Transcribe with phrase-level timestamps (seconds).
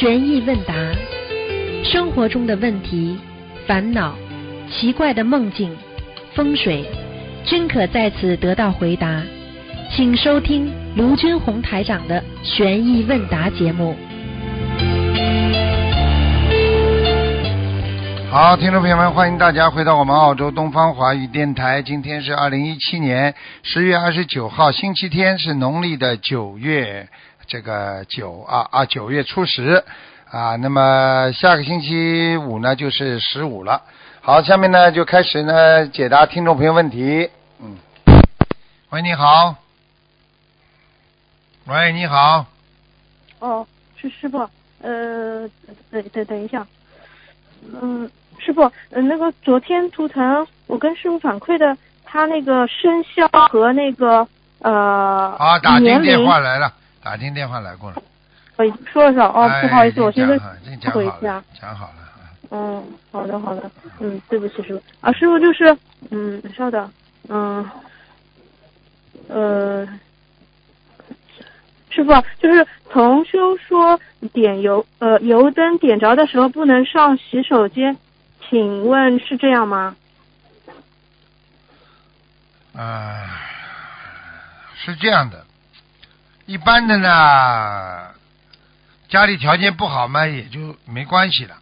[0.00, 0.72] 悬疑问答，
[1.84, 3.18] 生活中的问题、
[3.66, 4.14] 烦恼、
[4.70, 5.76] 奇怪的梦境、
[6.32, 6.86] 风水，
[7.44, 9.22] 均可在此得到回答。
[9.94, 13.94] 请收听卢军红台长的悬疑问答节目。
[18.30, 21.82] 好，听众朋友们，欢迎大家回到我们澳洲东方华语电台。
[21.82, 27.06] 今天是二零一七年十月二十九号，星期天，是农历的九月
[27.50, 29.82] 这个九啊啊九月初十
[30.30, 30.54] 啊。
[30.54, 33.82] 那么下个星期五呢，就是十五了。
[34.20, 37.28] 好，下面呢就开始呢解答听众朋友问题。
[37.60, 37.76] 嗯，
[38.90, 39.56] 喂，你好。
[41.66, 42.46] 喂，你好。
[43.40, 44.48] 哦，是师傅，
[44.80, 45.48] 呃，
[45.90, 46.64] 等等等一下，
[47.82, 54.28] 嗯，师傅，嗯，那个昨天图腾我跟师傅反馈的，他那个生肖和那个
[54.60, 58.02] 呃啊，打进电话来了，打进电话来过了。
[58.56, 61.94] 我已经说了说，哦，哎不好意思，我现在已经讲好已经讲好了回一下。，讲好了。
[62.50, 63.70] 嗯，好的好的，
[64.00, 65.76] 嗯，对不起师傅啊，师傅就是，
[66.10, 66.92] 嗯，稍等，
[67.28, 67.70] 嗯，
[69.28, 69.86] 呃，
[71.90, 73.98] 师傅就是同修说
[74.32, 77.96] 点油呃油灯点着的时候不能上洗手间，
[78.48, 79.96] 请问是这样吗？
[82.74, 83.40] 啊，
[84.74, 85.46] 是这样的，
[86.50, 88.08] 一般的呢，
[89.08, 91.54] 家里条件不好嘛，也就没关系了。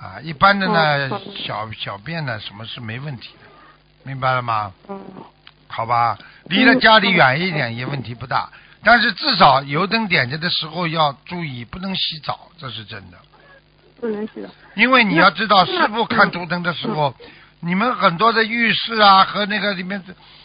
[0.00, 3.40] 啊，一般的呢，小小便呢，什么是没问题的，
[4.04, 4.72] 明白了吗？
[4.88, 4.98] 嗯，
[5.68, 8.48] 好吧，离了家里远一点也问题不大，
[8.82, 13.18] 但是至少油灯点着的时候要注意，不能洗澡，这是真的。
[14.00, 14.48] 不能洗澡。
[14.76, 17.14] 因为你要知道，师傅看图腾的时候，
[17.60, 20.02] 你们很多的浴室啊和那个里面，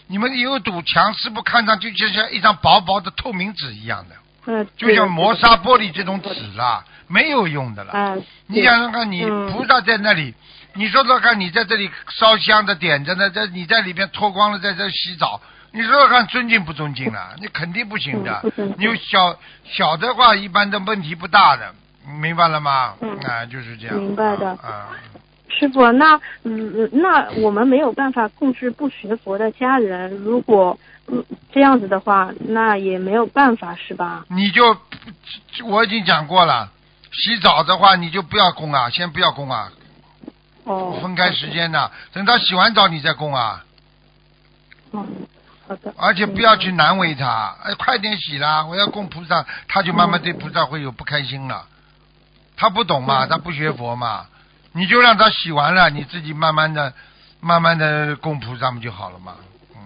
[0.07, 7.91] 你们有堵墙，是不看上去就像一张薄薄的透明纸一样的，嗯，就像磨砂玻璃这种纸啦，没有用的了。
[7.93, 10.33] 嗯，你想想看，你嗯菩萨在那里，
[10.73, 15.39] 你说说看，你在这里烧香的点着呢，在你在里边脱光了，在这洗澡，
[15.71, 17.35] 你说说看尊敬不尊敬了？
[17.39, 18.41] 你肯定不行的
[18.77, 21.73] 你有小小的话，一般的问题不大的，
[22.21, 22.95] 明白了吗？
[23.01, 23.95] 嗯啊，就是这样。
[23.95, 24.89] 明白的啊。
[25.59, 34.25] 师傅，那嗯，那我们没有办法控制不学佛的家人，如果嗯这样子的话，那也没有办法是吧？
[34.29, 34.77] 你就
[35.65, 36.71] 我已经讲过了，
[37.11, 39.71] 洗澡的话你就不要供啊，先不要供啊，
[40.63, 43.63] 哦，分开时间的，等他洗完澡你再供啊，
[44.93, 45.05] 嗯，
[45.67, 45.93] 好的。
[45.97, 51.65] 而且不要去难为他，哎，快点洗啦，我要供菩萨，他就慢慢对菩萨会有不开心了。
[52.57, 54.27] 他不懂嘛，嗯他不学佛嘛，
[54.73, 56.93] 你就让他洗完了，你自己慢慢的、
[57.39, 59.35] 慢慢的供菩萨们就好了嘛。
[59.77, 59.83] 嗯，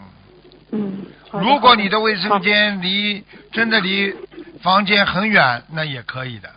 [0.72, 1.06] 嗯，
[1.42, 4.14] 如果你的卫生间离真的离
[4.62, 6.50] 房间很远，那也可以的，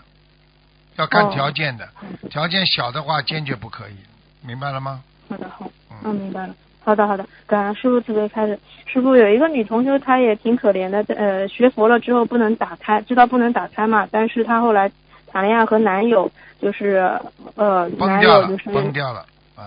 [0.96, 1.88] 要看哦条件的。
[2.30, 3.96] 条件小的话，坚决不可以，
[4.46, 5.02] 明白了吗？
[5.28, 6.54] 好的好，嗯，嗯，明白了。
[6.84, 8.58] 好的好的，感恩师傅慈悲开始。
[8.86, 14.90] 师傅有一个女同学，她也挺可怜的，呃，学佛了之后不能打胎，知道不能打胎嘛，但是她后来
[15.30, 16.30] 谈恋爱和男友
[16.60, 17.18] 就是
[17.56, 19.24] 呃崩掉了男友就是，崩掉了，
[19.56, 19.64] 嗯，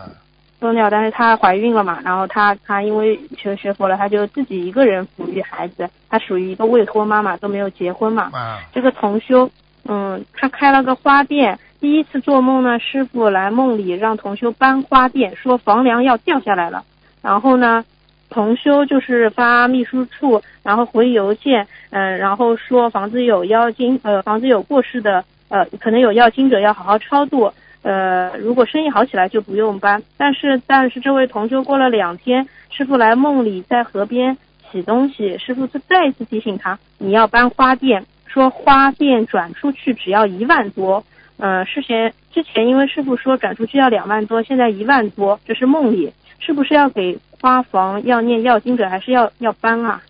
[0.60, 8.30] 崩掉，但是她怀孕了嘛，然后她她因为学学佛了，她就自己一个人抚育孩子，她属于一个未婚妈妈，都没有结婚嘛。
[8.34, 9.50] 啊，这个同修，
[9.86, 16.84] 嗯，他开了个花店，第一次做梦呢，师傅来梦里让同修搬花店，说房梁要掉下来了，
[17.22, 17.84] 然后呢。
[18.34, 27.52] 同修就是发秘书处，然后回邮件，嗯，然后说房子有妖精，呃，房子有过世的，呃，可能有要经者要好好超度，
[27.82, 30.02] 呃，如果生意好起来就不用搬。
[30.16, 34.38] 但是但是这位同修过了两天，师傅来梦里在河边
[34.72, 41.04] 洗东西，师傅就再一次提醒他，你要搬花店，说花店转出去只要一万多。
[41.36, 50.02] 呃，事前之前因为师傅说转出去要两万多，现在一万多，这是梦里，是不是要给花房要念要经者，还是要要搬啊？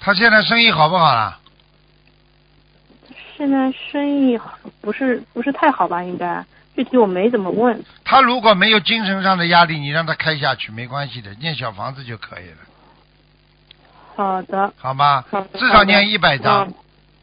[0.00, 1.38] 他现在生意好不好啦？
[3.36, 4.38] 现在生意
[4.80, 6.02] 不是不是太好吧？
[6.02, 6.44] 应该
[6.76, 7.84] 具体我没怎么问。
[8.04, 12.56] 他如果没有精神上的压力，你让他开下去没关系的，念小房子就可以了，
[14.16, 15.40] 好的，好吗好？
[15.54, 16.74] 至少念一百张嗯，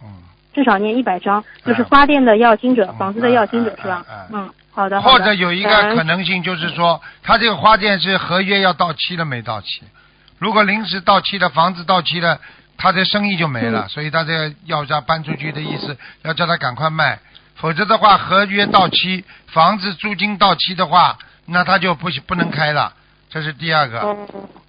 [0.03, 0.07] 嗯，
[0.53, 4.27] 至少念一百张，就是嗯花店的要经者，嗯房子的要经者嗯是吧嗯？
[4.33, 5.01] 嗯，好的。
[5.01, 9.83] 或者有一个可能性就是说，他这个花店是合约要到期了没到期？
[10.39, 12.41] 如果临时到期了，房子到期了，
[12.81, 13.89] 他这生意就没了，嗯。
[13.89, 17.19] 所以他这个要他搬出去的意思，要叫他赶快卖，
[17.57, 22.93] 否则的话，合约到期，房子租金到期的话，那他就不不能开了。
[23.29, 24.17] 这是第二个，哦，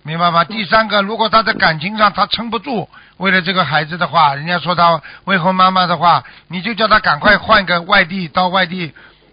[0.03, 0.45] 明白吗？
[0.45, 2.87] 第三个，如果他在感情上他撑不住，
[3.17, 8.93] 为了这个孩子的话，人家说他未婚妈妈的话，你就叫他赶快换个外地，到外地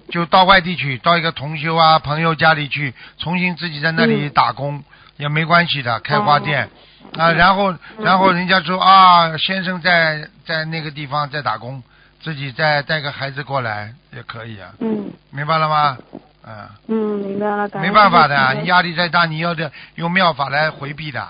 [0.09, 4.29] 就到外地去，到一个同修啊朋友家里去，重新自己在那里嗯。
[4.31, 4.83] 打工、
[5.17, 6.69] 也没关系的，开花店、
[7.17, 11.81] 啊，嗯然后然后人家说啊，先生在在那个地方在打工，
[12.21, 15.97] 自己再带个孩子过来也可以啊，嗯明白了吗？
[16.45, 16.69] 嗯。
[16.87, 21.27] 嗯，明白了，没办法的，你压力再大，你要的用妙法来回避的，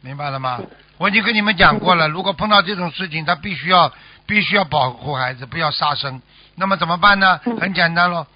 [0.00, 0.60] 明白了吗？
[0.98, 3.92] 我已经跟你们讲过了，如果碰到这种事情，他必须要
[4.26, 6.22] 必须要保护孩子，不要杀生。
[6.54, 7.40] 那么怎么办呢？
[7.46, 8.26] 嗯很简单咯，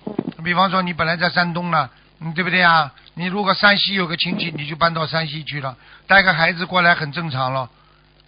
[0.43, 1.89] 比方说你本来在山东呢，
[2.21, 2.93] 嗯，对不对啊？
[3.19, 5.77] 你如果山西有个亲戚，你就搬到山西去了，
[6.07, 7.69] 带个孩子过来很正常咯，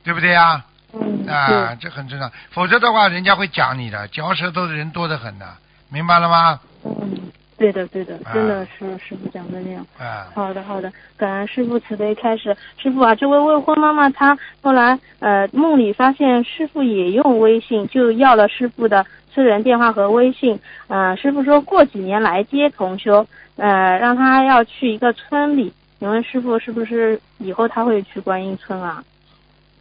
[0.02, 0.64] 对不对呀？
[0.92, 5.46] 嗯，啊，这很正常，否则的话，人家会讲你的，嚼舌头的人多得很的，
[5.90, 6.58] 明白了吗？
[6.84, 9.86] 嗯，对的对的，啊真的是师傅讲的那样。
[9.96, 12.56] 啊，好的，好的，感恩师傅慈悲开始。
[12.76, 20.58] 师傅啊，这位未婚妈妈她后来呃梦里发现师傅也用微信，就要了师傅的私人电话和微信。
[20.88, 23.24] 呃，师傅说过几年来接同修，
[23.60, 25.72] 呃，让他要去一个村里。
[25.98, 29.04] 请问师傅是不是以后他会去观音村啊？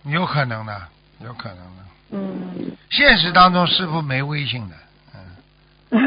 [0.03, 0.81] 有可能的，
[1.23, 1.83] 有可能的。
[2.11, 4.75] 嗯，现实当中师傅没微信的，
[5.91, 6.01] 嗯，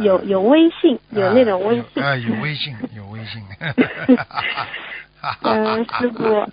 [0.00, 2.02] 有有微信，有那种微信。
[2.02, 3.42] 啊，有微信，有微信。
[5.42, 6.40] 嗯，师傅。
[6.40, 6.48] 啊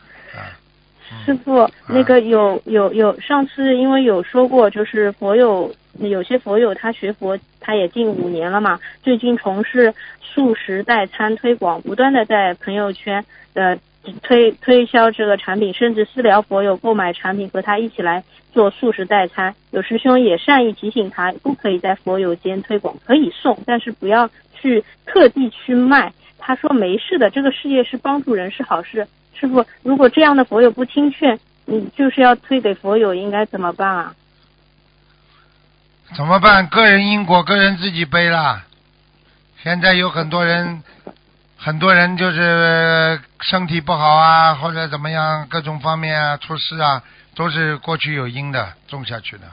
[1.26, 13.24] 师傅，那个有有有，上次因为有说过，就是佛友有些佛友他学佛，他也近五年了嘛，最近从事素食代餐推广，不断的在朋友圈
[13.54, 13.78] 呃
[14.22, 19.54] 推推销这个产品，甚至私聊佛友购买产品和他一起来做素食代餐。
[19.72, 26.12] 有师兄也善意提醒他，不可以在佛友间推广，可以送，但是不要去特地去卖。
[26.40, 29.08] 他说没事的，这个事业是帮助人是好事。
[29.34, 34.14] 师傅，如果这样的佛友不听劝，你就是要推给佛友，应该怎么办啊？
[36.16, 36.68] 怎么办？
[36.68, 38.64] 个人因果，个人自己背啦。
[39.64, 40.84] 现在有很多人，
[41.58, 47.02] 很多人就是身体不好啊，或者怎么样，各种方面啊出事啊，
[47.36, 49.46] 都是过去有因的种下去的，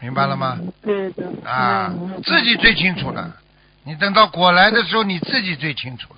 [0.00, 0.58] 明白了吗？
[0.60, 1.48] 嗯对的。
[1.48, 3.34] 啊嗯，自己最清楚了。
[3.84, 6.08] 你等到果来的时候，你自己最清楚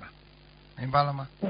[0.81, 1.27] 明白了吗？
[1.43, 1.49] 嗯，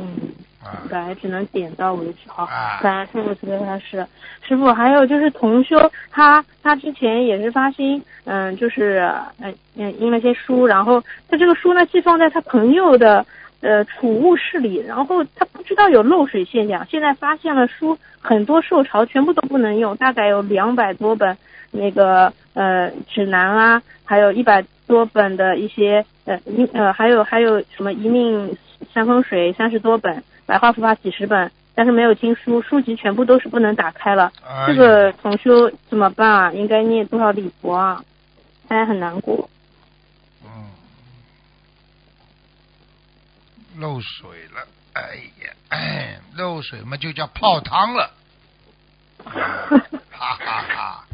[0.62, 2.18] 啊，本来只能点到为止。
[2.28, 4.06] 好啊，感恩师傅慈悲开示。
[4.46, 13.26] 师傅，还有就是同修，他他之前也是发心，嗯，就是嗯嗯印了些书，然后他这个书呢寄放在他朋友的
[13.62, 21.38] 呃储物室里，然后他不知道有漏水现象，现在发现了书很多受潮，全部都不能用，大概有两百多本
[21.72, 28.58] 那个呃指南啊，还有一百多本的一些呃一呃还有还有什么一命
[28.94, 34.32] 三风水三十多本，白话佛法几十本，但是没有经书，书籍全部都是不能打开了。
[34.48, 36.52] 哎这个重修怎么办啊？
[36.52, 38.04] 应该念多少礼佛啊？
[38.68, 39.50] 他也很难过。
[40.46, 40.70] 嗯，
[43.78, 48.12] 漏水了，哎呀，哎，漏水嘛就叫泡汤了，
[49.24, 51.06] 哈哈哈！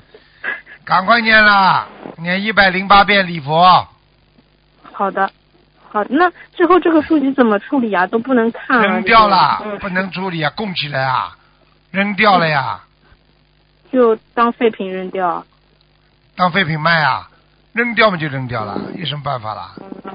[0.86, 1.88] 赶快念啦，
[2.18, 3.88] 念一百零八遍礼佛，
[4.94, 5.32] 好的，
[5.90, 8.06] 好，那最后这个数据怎么处理啊？
[8.08, 8.84] 都不能看啊。
[8.84, 11.36] 扔掉了这个，不能处理啊，供起来啊，
[11.92, 12.82] 扔掉了呀，
[13.92, 15.46] 就当废品扔掉。
[16.36, 17.30] 当废品卖啊，
[17.74, 19.76] 扔掉嘛就扔掉了，有什么办法啦？
[20.04, 20.14] 嗯，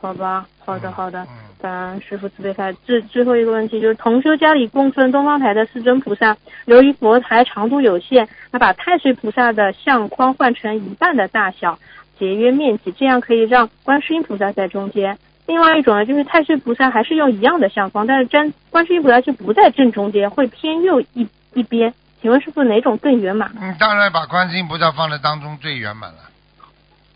[0.00, 1.22] 好吧，好的，好的。
[1.22, 1.28] 嗯，
[1.60, 2.72] 感恩师傅慈悲开。
[2.84, 11.78] 最最后一个问题就是，同修家里供奉东方台的四尊菩萨，由于佛台长度有限，那把太岁菩萨的相框换成一半的大小，
[12.18, 15.18] 节约面积，这样可以让观世音菩萨在中间。
[15.46, 21.94] 另外一种呢，就是太岁菩萨还是用一样的相框，但是真观世音菩萨就不在正中间，会偏右一一边。
[22.20, 23.52] 请问师傅哪种更圆满？
[23.54, 26.18] 你当然把观世音菩萨放在当中最圆满了。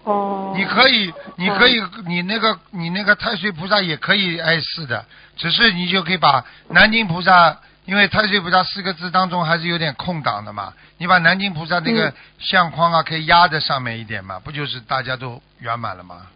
[0.05, 5.05] 哦，你可以，你可以，你那个你那个太岁菩萨也可以挨四的，
[5.37, 7.59] 只是你就可以把南京菩萨，
[7.91, 16.29] 因为太岁菩萨四个字当中还是有点空档的嘛，你把南京菩萨那个嗯相框啊，可以压在上面一点嘛，不就是大家都圆满了吗？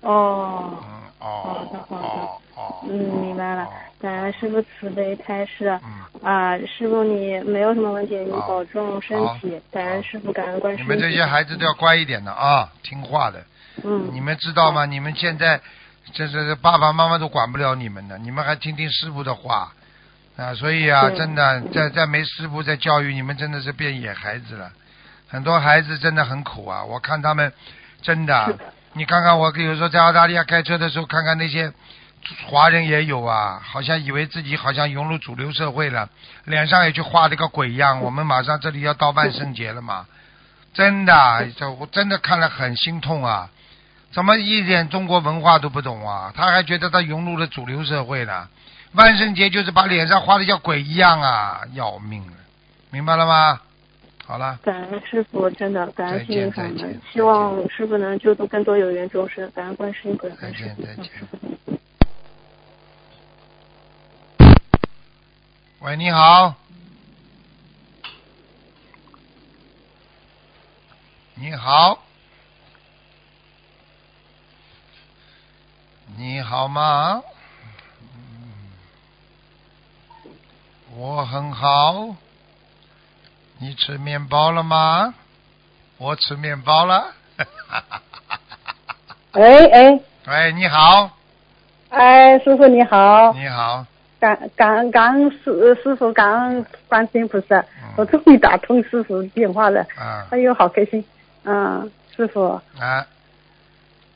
[0.00, 2.90] 哦，嗯，好的哦，好的哦，哦，嗯，
[3.20, 3.68] 明白了哦。
[4.00, 5.78] 感恩师傅慈悲开示。
[5.84, 9.60] 嗯，啊，师傅你没有什么问题，你保重身体。
[9.70, 10.84] 感恩师傅，感恩观世音。
[10.86, 13.44] 你们这些孩子都要乖一点的啊，听话的。
[13.84, 14.86] 嗯，你们知道吗？
[14.86, 15.60] 你们现在
[16.14, 19.70] 这这这爸爸妈妈都管不了你们的，你们还听听师傅的话
[20.38, 20.54] 啊！
[20.54, 24.70] 所以啊，真的，在在没师傅在教育你们，真的是变野孩子了。
[25.28, 26.84] 很多孩子真的很苦啊！
[26.84, 27.52] 我看他们
[28.02, 28.58] 真的，的
[28.92, 31.72] 你看看我比如说在澳大利亚开车的时候，看看那些
[32.46, 36.08] 华人也有啊，好像以为自己好像融入主流社会了，
[36.44, 38.00] 脸上也就画了个鬼样。
[38.00, 40.06] 我们马上这里要到万圣节了嘛，
[40.72, 43.50] 真的，这我真的看了很心痛啊！
[44.12, 46.32] 怎么一点中国文化都不懂啊？
[46.36, 48.48] 他还觉得他融入了主流社会了。
[48.92, 52.32] 万圣节就是把脸上画的像鬼一样啊，要命了，
[52.90, 53.60] 明白了吗？
[54.24, 61.10] 好了，感恩师傅，真的感恩再见心灵法门，希望师傅能救度更多有缘众生，感恩观世音菩萨，再见再见。
[65.80, 66.54] 喂，你好。
[71.34, 72.02] 你好。
[76.16, 77.22] 你好吗？
[78.14, 78.52] 嗯
[80.96, 82.16] 我很好。
[83.58, 85.14] 你吃面包了吗？
[85.98, 87.12] 我吃面包了。
[89.34, 90.00] 喂 哎。
[90.26, 91.10] 喂，你好，
[91.88, 93.84] 哎，师傅你好，你好，
[94.20, 97.94] 感感恩感恩师师傅，感恩观世音菩萨，嗯。
[97.96, 100.26] 我终于打通师傅电话了，啊。
[100.30, 101.02] 哎呦好开心，
[101.44, 103.06] 嗯，师傅，啊。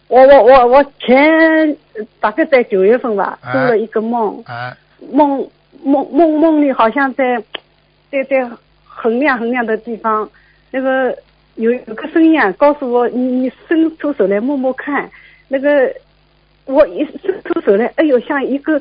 [0.09, 1.77] 我我我我前
[2.21, 3.53] 大概在九月份吧，啊。
[3.53, 4.77] 做了一个梦，啊。
[5.11, 5.49] 梦
[5.83, 7.37] 梦梦梦里好像在
[8.11, 8.49] 在在
[8.85, 10.29] 很亮很亮的地方，
[10.71, 11.17] 那个
[11.57, 15.11] 有有个声音啊，告诉我你你伸出手来摸摸看，
[15.49, 15.93] 那个
[16.67, 18.81] 我一伸出手来，哎呦，像一个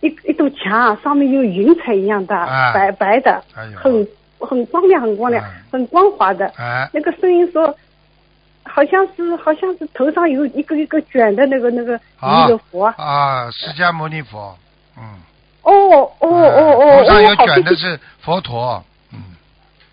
[0.00, 4.08] 一一堵墙啊，上面有云彩一样的，啊白白的，哎呦很
[4.38, 6.46] 很光亮很光亮，啊很光滑的。
[6.56, 7.74] 啊那个声音说，
[8.64, 12.84] 好像是好像是头上有一个一个卷的那个那个啊一个佛。
[12.84, 13.50] 啊！
[13.50, 14.56] 释迦牟尼佛，
[14.98, 15.02] 嗯。
[15.72, 18.82] 哦哦哦哦，头上有卷的是佛陀，
[19.12, 19.18] 嗯，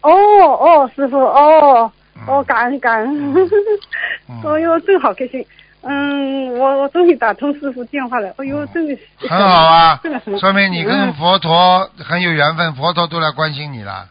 [0.02, 3.34] 哦哦，师傅哦嗯哦，感恩感恩，
[4.30, 5.46] 嗯哎呦，真好开心。
[5.88, 8.34] 嗯，我我终于打通师傅电话了。
[8.38, 10.02] 哎呦，真的是很好啊
[10.40, 14.08] 说明你跟嗯佛陀很有缘分，佛陀都来关心你了。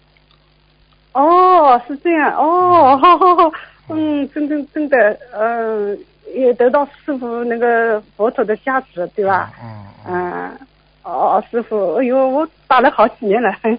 [1.12, 3.50] 哦，是这样哦，好好好，
[3.88, 5.99] 嗯，真真真的，嗯，
[6.35, 9.50] 也得到师傅那个佛陀的加持，对吧？
[9.62, 10.59] 嗯嗯嗯，
[11.04, 13.78] 哦，师傅，哎呦，我打了好几年了，嗯，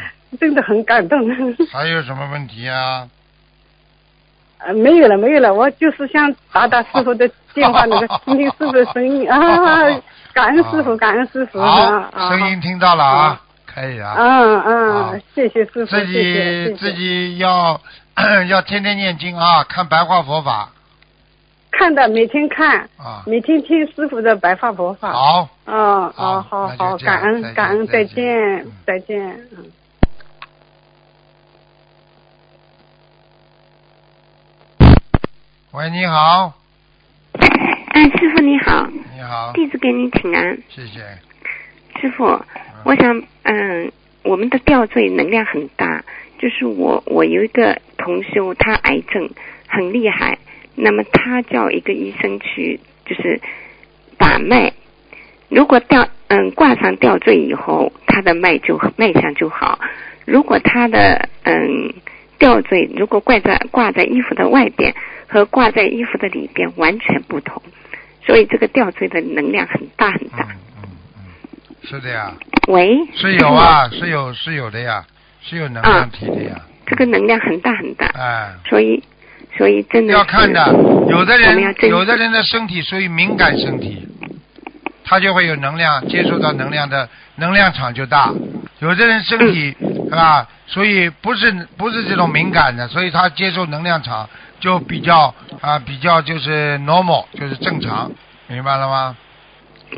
[0.38, 1.18] 真的很感动。
[1.72, 3.08] 还有什么问题啊？
[4.58, 9.38] 呃，没有了，没有了，我就是想打打师傅的电话，那个 听听师傅的声音啊，
[10.34, 12.10] 感恩师傅，感恩师傅啊！
[12.28, 14.14] 声音听到了啊，可以啊。
[14.18, 17.80] 嗯嗯，谢谢师傅，自己自己要
[18.50, 20.70] 要天天念经啊，看白话佛法
[21.78, 23.22] 看的，每天看，啊。
[23.24, 25.12] 每天听师傅的白发佛法。
[25.12, 29.70] 好，嗯，好好好感恩感恩，再再见再见，嗯。
[35.70, 36.52] 喂，你好，
[37.90, 40.58] 哎，师傅你好，你好，弟子给你请安。
[40.68, 40.98] 谢谢。
[42.00, 42.24] 师傅，
[42.84, 43.92] 我想，嗯，
[44.24, 46.04] 我们的吊坠能量很大，
[46.40, 49.30] 就是我我有一个同修，他癌症
[49.68, 50.38] 很厉害，
[50.80, 53.40] 那么他叫一个医生去就是
[54.16, 54.72] 把脉，
[55.48, 59.78] 如果吊嗯挂上吊坠以后，他的脉就脉象就好。
[60.24, 61.92] 如果他的嗯
[62.38, 64.94] 吊坠如果挂在挂在衣服的外边
[65.26, 67.62] 和挂在衣服的里边完全不同，
[68.24, 70.48] 所以这个吊坠的能量很大很大。
[70.50, 72.32] 嗯嗯嗯，是的呀。
[72.68, 75.04] 喂，是有啊，是有是有的呀，
[75.40, 79.02] 是有能量体的呀，这个能量很大很大，哎，所以
[79.58, 80.72] 所以真的要看的，
[81.08, 84.06] 有的人有的人的身体属于敏感身体，
[85.04, 88.32] 他就会有能量，接触到能量的能量场就大。
[88.78, 98.12] 有的人身体是吧，所以不是不是这种敏感的，所以他接受能量场就比较啊比较就是 normal，就是正常，
[98.46, 99.16] 明白了吗？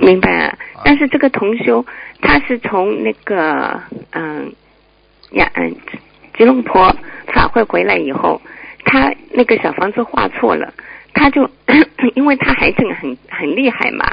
[0.01, 0.59] 明白了。
[0.85, 1.85] 但是这个同修
[2.23, 3.79] 他是从那个
[4.13, 4.51] 嗯
[5.33, 5.77] 呀嗯
[6.39, 6.97] 吉隆坡
[7.35, 8.41] 法会回来以后，
[8.85, 10.73] 他那个小房子画错了，
[11.15, 11.49] 他就
[12.15, 14.05] 因为他癌症很很厉害嘛，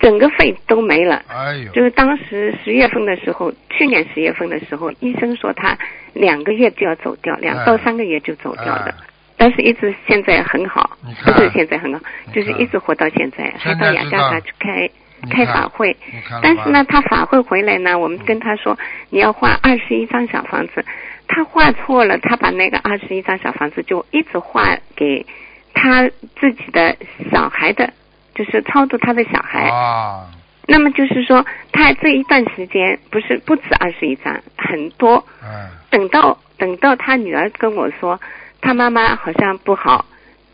[0.00, 1.22] 整个肺都没了。
[1.28, 5.76] 哎呦，就是当时十月份的时候，去年十月份的时候，医生说他
[6.14, 8.90] 两个月就要走掉，两到三个月就走掉的。
[8.90, 8.94] 哎。
[9.36, 12.00] 但是一直现在很好不是现在很好，
[12.34, 14.90] 就是一直活到现在，还到雅加达去开
[15.30, 15.96] 开法会。
[16.42, 18.78] 但是呢，他法会回来呢，我们跟他说
[19.08, 20.84] 你要画二十一张小房子，
[21.32, 25.24] 他画错了，他把那个二十一张小房子就一直画给
[25.72, 26.08] 他
[26.40, 26.96] 自己的
[27.30, 27.92] 小孩的，
[28.34, 29.68] 就是超度他的小孩。
[29.68, 30.26] 啊，
[30.66, 35.24] 那么就是说，他这一段时间不是不止二十一张，很多。
[35.40, 38.20] 嗯，等到等到他女儿跟我说，
[38.60, 40.04] 他妈妈好像不好，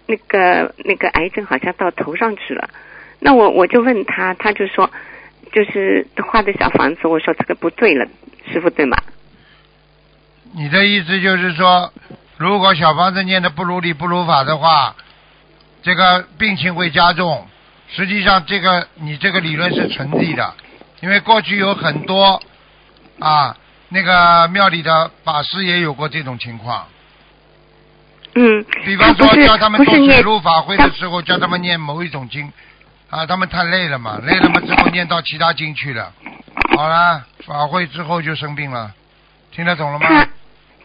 [0.06, 2.68] 那个那个癌症好像到头上去了。
[3.18, 4.90] 那我我就问他，他就说
[5.52, 8.06] 就是画的小房子，我说这个不对了，
[8.52, 8.98] 师傅对吗？
[10.58, 11.92] 你的意思就是说，
[12.38, 14.96] 如果小房子念的不如理不如法的话，
[15.82, 17.46] 这个病情会加重。
[17.90, 20.54] 实际上，这个你这个理论是成立的，
[21.00, 22.40] 因为过去有很多
[23.20, 23.54] 啊，
[23.90, 26.86] 那个庙里的法师也有过这种情况。
[28.34, 32.50] 嗯，比方说叫他们做水不是念陆法会的时候，叫他们念某一种经，
[33.10, 36.10] 啊，他们太累了嘛，累了嘛之后念到其他经去了，
[36.74, 38.90] 好了，法会之后就生病了，
[39.52, 40.26] 听得懂了吗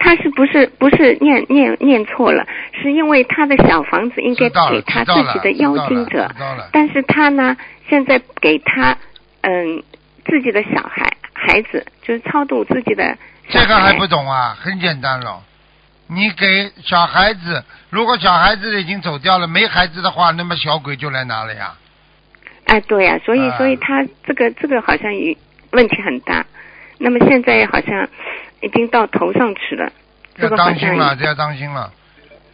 [0.04, 0.16] 他？
[0.22, 2.46] 是不是不是念念念错了？
[2.74, 6.30] 是因为他的小房子应该给他自己的妖精者
[6.72, 7.56] 但是他呢，
[7.90, 8.96] 现在给他
[9.42, 9.82] 嗯
[10.26, 13.18] 自己的小孩孩子，就是超度自己的
[13.48, 13.66] 小孩。
[13.66, 15.42] 这个还不懂啊，很简单了。
[16.08, 21.74] 你给小孩子，如果小孩子已经走掉了，没孩子的话，那么小鬼就来拿了呀。
[22.66, 25.36] 哎，对呀、所以啊所以他这个这个好像有
[25.72, 26.46] 问题很大。
[27.00, 28.08] 那么现在好像
[28.62, 29.92] 已经到头上去了，
[30.38, 31.92] 要当心了，这要当心了。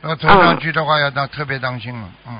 [0.03, 2.09] 要头上去的话，要当特别当心了。
[2.27, 2.33] 嗯，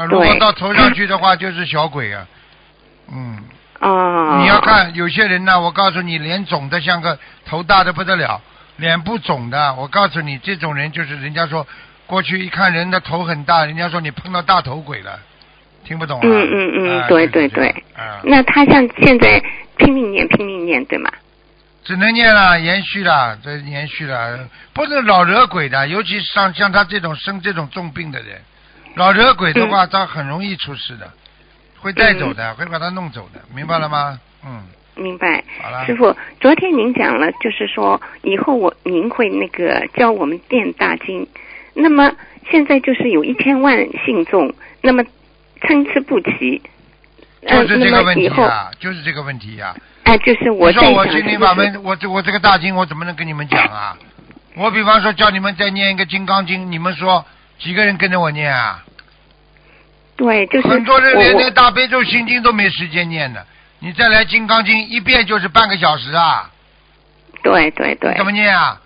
[0.00, 2.26] 啊，如果到头上去的话，就是小鬼啊。
[3.12, 3.42] 嗯，
[3.80, 4.38] 啊。
[4.40, 8.40] 你要看有些人呢，我告诉你，脸肿的像个头大的不得了，
[8.76, 11.66] 脸不肿的，我告诉你，这种人就是人家说
[12.06, 15.18] 过去一看人的头很大，人家说你碰到大头鬼了，
[15.82, 16.22] 听不懂啊？
[16.24, 19.42] 嗯嗯嗯啊对对对啊，那他像现在
[19.76, 21.10] 拼命念拼命念，对吗？
[21.86, 28.40] 只能念了，延续了，这延续了，不是老惹鬼的，尤其像像他这种生这种重病的人，
[28.96, 31.08] 老惹鬼的话，他很容易出事的，
[31.78, 34.18] 会带走的，会把他弄走的，明白了吗？
[34.44, 34.64] 嗯，
[34.96, 35.44] 明白。
[35.62, 41.24] 好了，师傅，昨天您讲了，就是说以后我您会那个教我们念大经，
[41.72, 42.10] 那么
[42.50, 44.52] 现在就是有一千万信众，
[44.82, 45.04] 那么
[45.60, 46.75] 参差不齐，呃，
[47.46, 49.74] 就是这个问题啊，就是这个问题呀、
[50.04, 53.96] 哎、就是我你说我在想是不是心灵法门，我这我这个大经，我怎么能跟你们讲啊？
[54.54, 57.24] 我比方说叫你们再念一个金刚经，你们说
[57.58, 58.82] 几个人跟着我念啊？
[60.16, 63.44] 对，就是很多人连那大悲咒心经都没时间念的，
[63.80, 66.50] 你再来金刚经一遍就是半个小时啊，
[67.42, 68.80] 对对对，怎么念啊？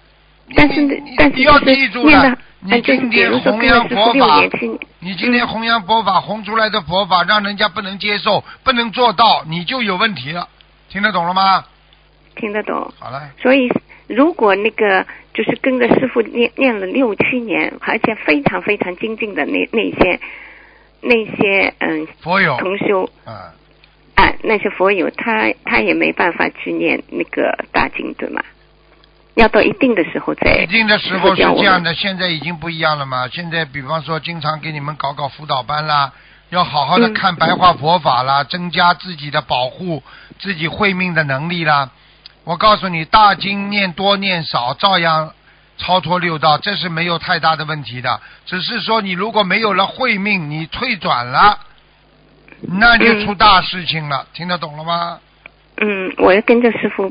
[0.57, 0.81] 但是
[1.17, 4.43] 但是你要记住了，，你呃就是今天比如说弘扬佛法
[5.03, 10.49] 你今天弘扬佛法，弘出来的佛法让人家不能接受，不能做到，你就有问题了，
[10.91, 11.65] 听得懂了吗？
[12.37, 12.93] 听得懂。
[12.99, 13.71] 好了，所以，
[14.07, 20.21] 如果那个就是跟着师傅念念了六七年，而且非常非常精进的那那些
[21.01, 23.35] 那些嗯佛友，同修嗯，
[24.17, 28.43] 啊那些佛友，他他也没办法去念那个大经，对吗？
[29.35, 33.29] 要到一定的时候再一定的时候是这样的，现在已经不一样了嘛。
[33.29, 36.13] 现在比方说，经常给你们搞搞辅导班啦，
[36.51, 40.03] 要好好的嗯看白话佛法啦，增加自己的保护
[40.39, 41.91] 自己慧命的能力啦。
[42.45, 45.33] 我告诉你，大经念多念少，照样
[45.79, 48.21] 超脱六道，这是没有太大的问题的。
[48.47, 51.59] 只是说，你如果没有了慧命，你退转了，
[52.63, 54.27] 那就嗯出大事情了。
[54.35, 55.21] 听得懂了吗？
[55.83, 57.11] 嗯，我要跟着师傅，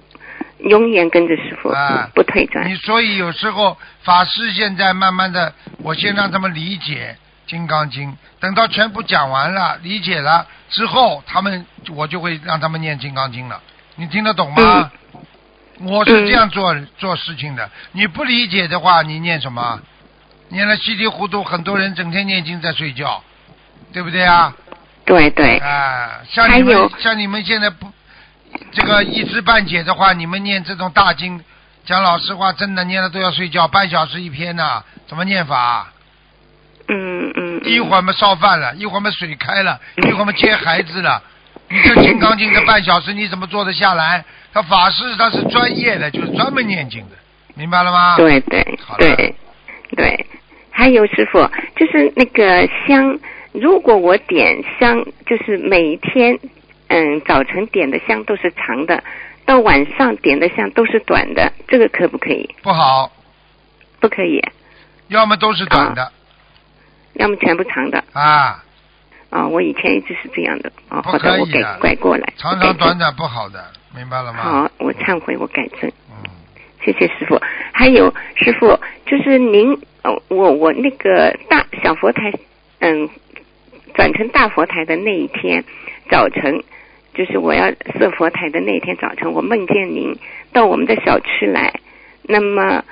[0.60, 2.76] 永远跟着师傅，啊不退转你。
[2.76, 7.18] 所以有时候法师现在慢慢的，我先让他们理解
[7.50, 13.62] 《金刚经》，等到全部讲完了、理解了之后，他们我就会让他们念《金刚经》了。
[13.96, 14.92] 你听得懂吗？
[15.82, 17.70] 我是这样做、做事情的。
[17.94, 19.80] 你不理解的话，你念什么？
[20.50, 23.24] 念了稀里糊涂，很多人整天念经在睡觉，
[23.94, 24.54] 对不对啊？
[25.06, 27.92] 对对，啊，像你们像你们现在不
[28.72, 31.40] 这个一知半解的话，你们念这种大经，
[31.86, 35.92] 讲老实话，真的念了都要睡觉，半小时一篇呐、怎么念法？
[36.88, 41.22] 嗯嗯，一会儿嘛烧饭了，一会儿嘛水开了，一会儿嘛接孩子了。
[41.70, 44.26] 你这《金刚经》这半小时你怎么做得下来？
[44.52, 47.16] 他法师他是专业的，就是专门念经的，
[47.54, 48.16] 明白了吗？
[48.18, 49.36] 对对好了对
[49.96, 50.26] 对，
[50.72, 53.20] 还有师傅，就是那个香，
[53.52, 56.40] 如果我点香，就是每天，
[56.90, 59.04] 嗯，早晨点的香都是长的，
[59.46, 62.50] 到晚上点的香都是短的，这个可不可以？
[62.62, 63.12] 不好，
[64.00, 64.42] 不可以，
[65.08, 66.12] 要么都是短的
[67.14, 68.04] 要么全部长的。
[68.14, 68.64] 啊，
[69.30, 72.60] 啊、我以前一直是这样的，哦，好的我改改过来，长。
[72.60, 73.64] 长短短不好的，
[73.96, 74.40] 明白了吗？
[74.42, 75.92] 好，我忏悔，我改正。
[76.10, 76.30] 嗯，
[76.84, 77.40] 谢谢师傅。
[77.72, 79.74] 还有师傅，就是您，
[80.04, 82.34] 哦，我我那个大小佛台，
[82.80, 83.10] 嗯，
[83.94, 85.64] 转成大佛台的那一天
[86.10, 86.64] 早晨，
[87.20, 90.16] 就是我要设佛台的那天早晨，我梦见您
[90.54, 91.74] 到我们的小区来，
[92.24, 92.86] 那么，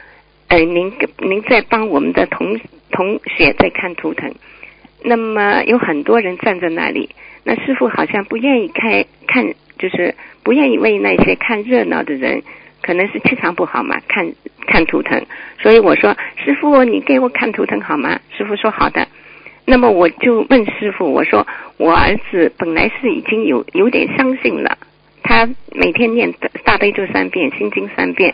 [0.49, 2.59] 呃，您您在帮我们的同
[2.91, 4.35] 同学在看图腾，
[5.01, 7.09] 那么有很多人站在那里，
[7.45, 9.45] 那师傅好像不愿意开看，
[9.79, 10.13] 就是
[10.43, 12.43] 不愿意为那些看热闹的人，
[12.81, 14.29] 可能是气场不好嘛，看
[14.65, 15.25] 看图腾。
[15.61, 16.13] 所以我说，
[16.43, 18.19] 师傅，你给我看图腾好吗？
[18.37, 19.07] 师傅说好的。
[19.69, 24.77] 那么我就问师傅，我说我儿子本来是已经有有点相信了，
[25.23, 28.33] 他每天念大悲咒三遍，心经三遍，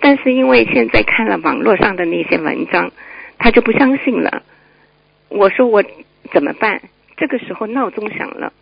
[0.00, 2.90] 但是因为现在看了网络上的那些文章，
[3.36, 4.42] 他就不相信了。
[5.28, 5.84] 我说我
[6.32, 6.80] 怎么办？
[7.18, 8.54] 这个时候闹钟响了，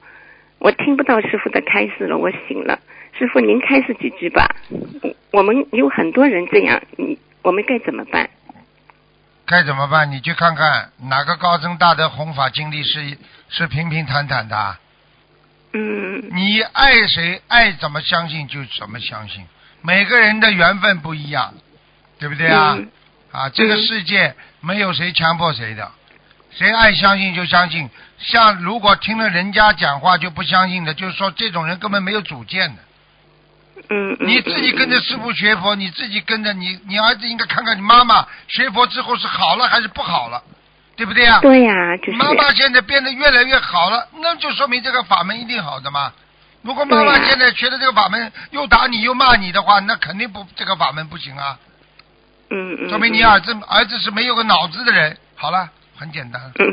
[0.59, 2.81] 我听不到师傅的开示了，我醒了。
[3.17, 4.49] 师傅您开示几句吧。
[5.31, 8.29] 我们有很多人这样，你我们该怎么办？
[9.51, 10.13] 该怎么办？
[10.13, 14.77] 你去看看哪个高僧大德弘法经历是是平平坦坦的。
[15.73, 19.45] 嗯你爱谁爱怎么相信就怎么相信，
[19.83, 21.53] 每个人的缘分不一样，
[22.21, 22.77] 对不对啊？
[22.79, 22.89] 嗯
[23.33, 25.91] 啊，这个嗯世界没有谁强迫谁的，
[26.53, 27.91] 谁爱相信就相信。
[28.19, 32.83] 像如果听了人家讲话就不相信的，就是说这种人根本没有主见的。
[33.89, 40.43] 嗯，嗯你自己跟着师傅学佛，你自己跟着你，你儿子应该看看你妈妈学佛之后是好了还是不好了，
[40.97, 46.13] 对不对啊、对呀、就是妈妈现在变得越来越好了，那就说明这个法门一定好的嘛。
[46.63, 51.59] 如果妈妈现在学的这个法门又打你又骂你的话，那肯定不这个法门不行啊，
[52.51, 55.17] 嗯嗯，说明你嗯儿子儿子是没有个脑子的人。
[55.37, 56.41] 好了，很简单。
[56.59, 56.67] 嗯，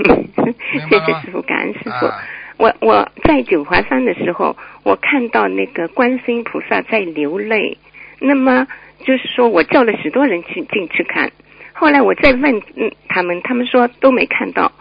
[0.74, 2.06] 明白了吗谢谢师傅，感恩师傅。
[2.06, 2.20] 啊
[2.58, 7.78] 我我在九华山的时候，我看到那个观世音菩萨在流泪。
[8.20, 8.68] 那么
[9.06, 11.32] 就是说我叫了许多人去进去看，
[11.74, 14.72] 后来我再问嗯他们，他们说都没看到。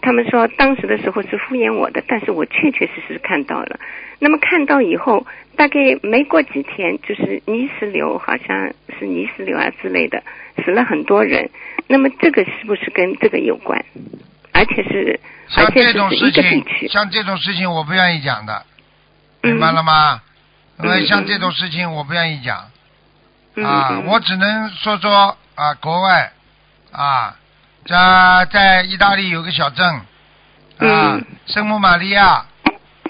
[0.00, 3.80] 他们说当时的时候是敷衍我的，但是我确确实实看到了。
[4.20, 5.26] 那么看到以后，
[5.56, 10.22] 大概没过几天，就是泥石流，好像是泥石流啊之类的，
[10.64, 11.50] 死了很多人。
[11.88, 13.84] 那么这个是不是跟这个有关？
[14.58, 16.88] 而且是像而且是这种事是一个地情，区。
[16.88, 18.64] 像这种事情我不愿意讲的，
[19.42, 20.20] 嗯明白了吗？
[20.82, 22.68] 因为像这种事情我不愿意讲。
[23.54, 26.32] 嗯啊，嗯我只能说说啊，国外
[26.92, 27.36] 啊，
[27.86, 30.04] 在在意大利有个小镇啊
[30.78, 32.44] 嗯，圣母玛利亚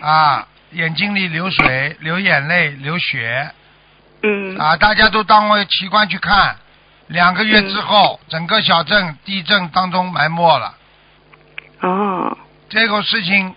[0.01, 3.51] 啊，眼睛里流水、流眼泪、流血
[4.23, 6.57] 嗯啊，大家都当为奇观去看。
[7.09, 10.75] 两个月之后，整个小镇地震当中埋没了。
[11.81, 12.37] 哦
[12.69, 13.55] 这个事情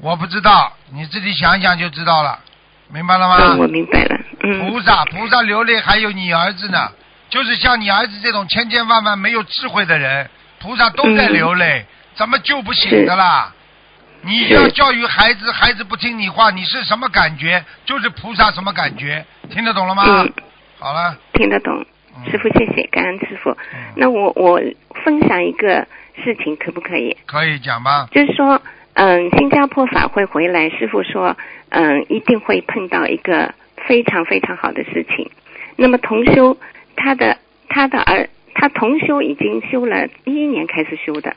[0.00, 2.38] 我不知道，你自己想想就知道了，
[2.92, 3.36] 明白了吗？
[3.40, 4.20] 嗯，我明白了。
[4.42, 6.90] 嗯菩萨，菩萨流泪，还有你儿子呢，
[7.30, 10.28] 就是像你儿子这种千千万万没有智慧的人，
[10.60, 13.52] 菩萨都在流泪，怎么救不醒的啦？
[14.22, 17.64] 你要教育孩子，孩子不听你话，你是什么感觉？
[17.86, 19.24] 就是菩萨什么感觉？
[19.50, 20.02] 听得懂了吗？
[20.06, 20.32] 嗯，
[20.78, 21.74] 好了，听得懂。
[22.16, 23.50] 嗯师傅，谢谢，感恩师傅。
[23.50, 23.56] 嗯
[23.96, 24.60] 那我我
[25.04, 25.86] 分享一个
[26.22, 27.16] 事情，可不可以？
[27.26, 28.08] 可以讲吗？
[28.12, 28.60] 就是说，
[28.94, 31.36] 嗯，新加坡法会回来，师傅说，
[31.70, 33.54] 嗯，一定会碰到一个
[33.86, 35.30] 非常非常好的事情。
[35.76, 36.56] 那么同修
[36.96, 41.34] 他的他的儿，他同修已经修了一一年开始修的，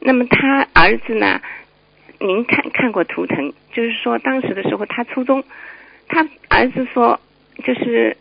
[0.00, 1.40] 那么他儿子呢？
[2.20, 5.44] 您看看过图腾，就是说当时的时候他初中，
[6.08, 7.20] 他儿子说，
[7.64, 8.16] 就是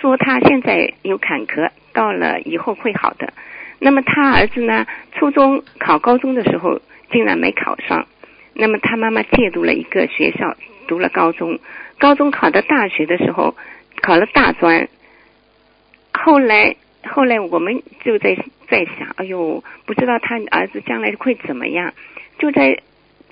[0.00, 3.32] 说他现在有坎坷，到了以后会好的。
[3.80, 8.06] 那么他儿子呢，初中考高中的时候竟然没考上，
[8.54, 10.54] 那么他妈妈借读了一个学校，
[10.86, 11.58] 读了高中，
[11.98, 13.56] 高中考到大学的时候
[14.02, 14.86] 考了大专，
[16.12, 16.76] 后来
[17.08, 18.36] 后来我们就在
[18.68, 21.94] 在想，哎呦，不知道他儿子将来会怎么样，
[22.38, 22.78] 就在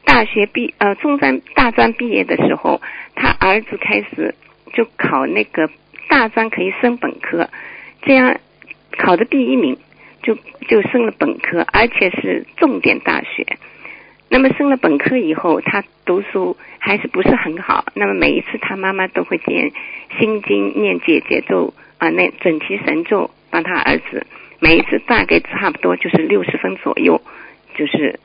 [0.04, 2.80] 大学毕呃中专大专毕业的时候，
[3.14, 4.34] 他儿子开始
[4.72, 5.68] 就考那个
[6.08, 7.50] 大专可以升本科，
[8.00, 8.38] 这样
[8.96, 9.76] 考的第一名，
[10.22, 10.36] 就
[10.68, 13.46] 就升了本科，而且是重点大学。
[14.30, 17.86] 那么升了本科以后，他读书还是不是很好。
[17.94, 19.72] 那么每一次他妈妈都会念
[20.18, 24.26] 心经、念解结咒啊，那准提神咒帮他儿子，
[24.60, 27.22] 每一次大概差不多就是六十分左右，
[27.74, 28.20] 就是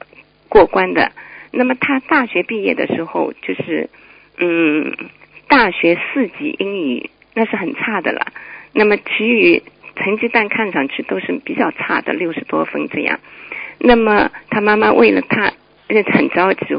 [0.49, 1.11] 过关的。
[1.51, 3.89] 那么他大学毕业的时候，就是
[4.37, 4.93] 嗯，
[5.47, 8.33] 大学四级英语那是很差的了。
[8.73, 9.63] 那么其余
[9.95, 13.19] 成绩单看上去都是比较差的，六十多分这样。
[13.79, 15.53] 那么他妈妈为了他，
[15.87, 16.77] 呃很着急，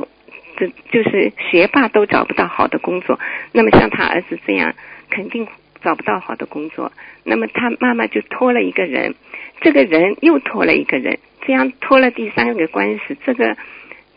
[0.56, 3.18] 这就是学霸都找不到好的工作，
[3.52, 4.74] 那么像他儿子这样
[5.10, 5.46] 肯定
[5.82, 6.92] 找不到好的工作。
[7.24, 9.14] 那么他妈妈就托了一个人，
[9.60, 13.56] 这个人又托了一个人，这样托了第三个官司，这个。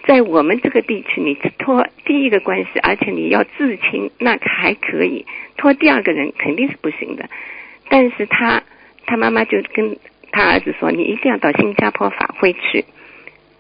[0.06, 5.26] 在我们这个地区，你托第一个官司，而且你要自清，那还可以；
[5.58, 7.28] 托第二个人肯定是不行的。
[7.90, 8.64] 但是他
[9.08, 9.98] 他妈妈就跟
[10.32, 12.86] 他儿子说：“你一定要到新加坡法会去。”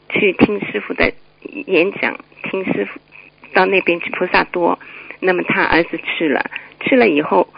[0.09, 1.11] 去听师傅的
[1.65, 2.99] 演讲，听师傅
[3.53, 4.79] 到那边去菩萨多。
[5.19, 7.49] 那么他儿子去了，去了以后，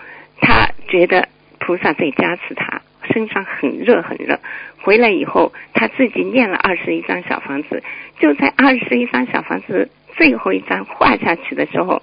[0.42, 1.28] 他觉得
[1.60, 2.82] 菩萨在加持他，
[3.14, 4.40] 身上很热很热。
[4.82, 7.84] 回来以后，他自己念了二十一张小房子，
[8.20, 12.02] 就在二十一张小房子最后一张画下去的时候，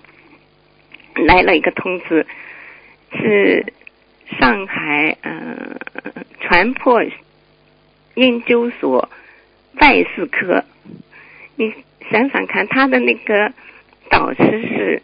[1.15, 2.25] 来了一个通知，
[3.13, 3.73] 是
[4.39, 5.77] 上海呃
[6.41, 7.11] 船舶
[8.15, 9.09] 研究所
[9.81, 10.65] 外事科。
[11.57, 11.73] 你
[12.11, 13.53] 想想看，他的那个
[14.11, 15.03] 导师是。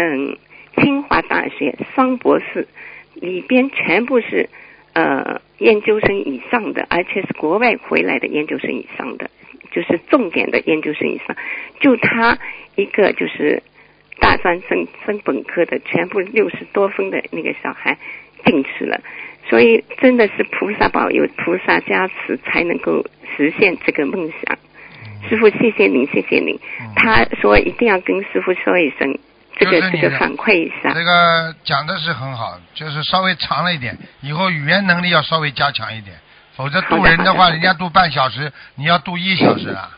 [0.00, 0.38] 嗯，
[0.76, 2.68] 清华大学双博士
[3.14, 4.48] 里边全部是
[4.92, 9.28] 呃研究生以上的，而且是国外回来的研究生以上的，
[9.72, 11.36] 就是重点的研究生以上。
[11.80, 12.38] 就他
[12.76, 13.60] 一个就是
[14.20, 17.96] 大专升升本科的，全部六十多分的那个小孩
[18.44, 19.00] 进去了。
[19.48, 23.04] 所以真的是菩萨保佑、菩萨加持，才能够
[23.36, 24.58] 实现这个梦想。
[25.28, 26.58] 师傅，谢谢您，谢谢您。
[26.96, 29.18] 他说一定要跟师傅说一声。
[29.60, 36.16] 这个这个反馈一下，这个讲的是很好，就是稍微长了一点，以后语言能力要稍微加强一点，
[36.54, 39.97] 否则渡人的话，人家渡半小时，你要渡一小时啊。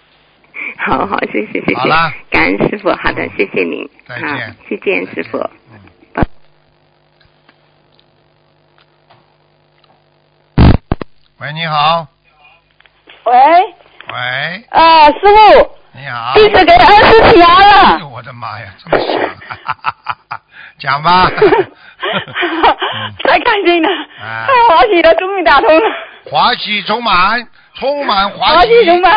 [0.79, 1.89] 好好，谢谢谢谢，
[2.31, 5.39] 感恩师傅，好的，谢谢您，再见，再见师傅。
[5.73, 6.25] 嗯。
[11.39, 12.07] 喂，你好。
[13.25, 13.33] 喂。
[14.13, 14.65] 喂。
[14.71, 15.71] 啊，师傅。
[15.93, 17.97] 你好，弟子给儿子请安了。
[17.97, 19.11] 哎呦，我的妈呀，这么响！
[20.79, 21.31] 讲吧。
[23.23, 25.85] 太开心了，太欢喜了，终于打通了。
[26.25, 28.57] 欢喜充满，充满欢喜。
[28.57, 29.13] 欢喜充满，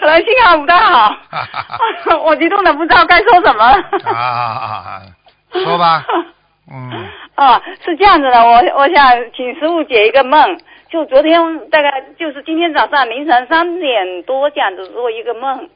[0.00, 1.14] 可能信号不太好。
[2.24, 3.78] 我激动的不知道该说什么了。
[4.04, 5.02] 啊啊啊，
[5.52, 6.04] 说吧。
[6.72, 7.06] 嗯。
[7.34, 10.58] 啊，是这样子的，我我想请师傅解一个梦。
[10.88, 15.68] 就昨天大概就是今天早上凌晨三点多这样子做一个梦，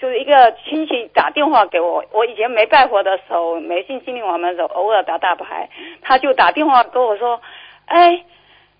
[0.00, 5.68] 就是一个亲戚打电话给我，我以前没拜佛的时候，没信心灵法门的时候，偶尔打打牌，
[6.02, 7.40] 他就打电话跟我说，
[7.86, 8.20] 哎，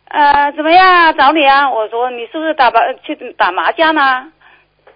[0.08, 1.70] 呃，怎么样找你啊？
[1.70, 4.32] 我说你是不是打麻去打麻将呢？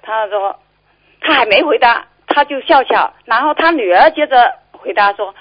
[0.02, 0.58] 他说
[1.20, 5.34] 他还没回答，他就笑笑，然后他女儿接着回答说，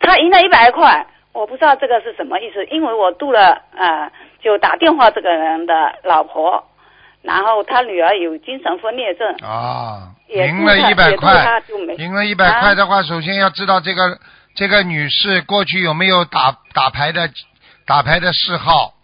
[0.00, 4.10] 他赢了一百块，我不知道这个是什么意思，因为我度了呃。
[4.42, 5.74] 就打电话这个人的
[6.04, 6.62] 老婆，
[7.22, 11.60] 然后他女儿有精神分裂症啊，赢了一百块，
[11.98, 14.16] 赢了一百块的话，首先要知道这个
[14.54, 17.28] 这个女士过去有没有打打牌的
[17.84, 18.94] 打牌的嗜好。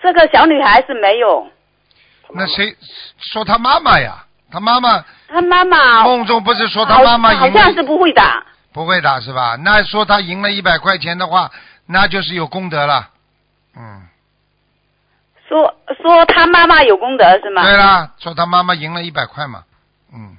[0.00, 1.48] 这个小女孩是没有。
[2.34, 2.76] 那谁
[3.18, 4.24] 说他妈妈呀？
[4.50, 5.04] 他妈妈。
[5.28, 6.04] 他妈妈。
[6.04, 7.40] 梦中不是说他妈妈赢？
[7.40, 8.44] 好像是不会打。
[8.72, 9.56] 不会打是吧？
[9.56, 11.50] 那说他赢了一百块钱的话，
[11.86, 13.08] 那就是有功德了。
[13.76, 14.06] 嗯，
[15.48, 17.62] 说说他妈妈有功德是吗？
[17.62, 19.64] 对啦，说他妈妈赢了一百块嘛。
[20.12, 20.36] 嗯。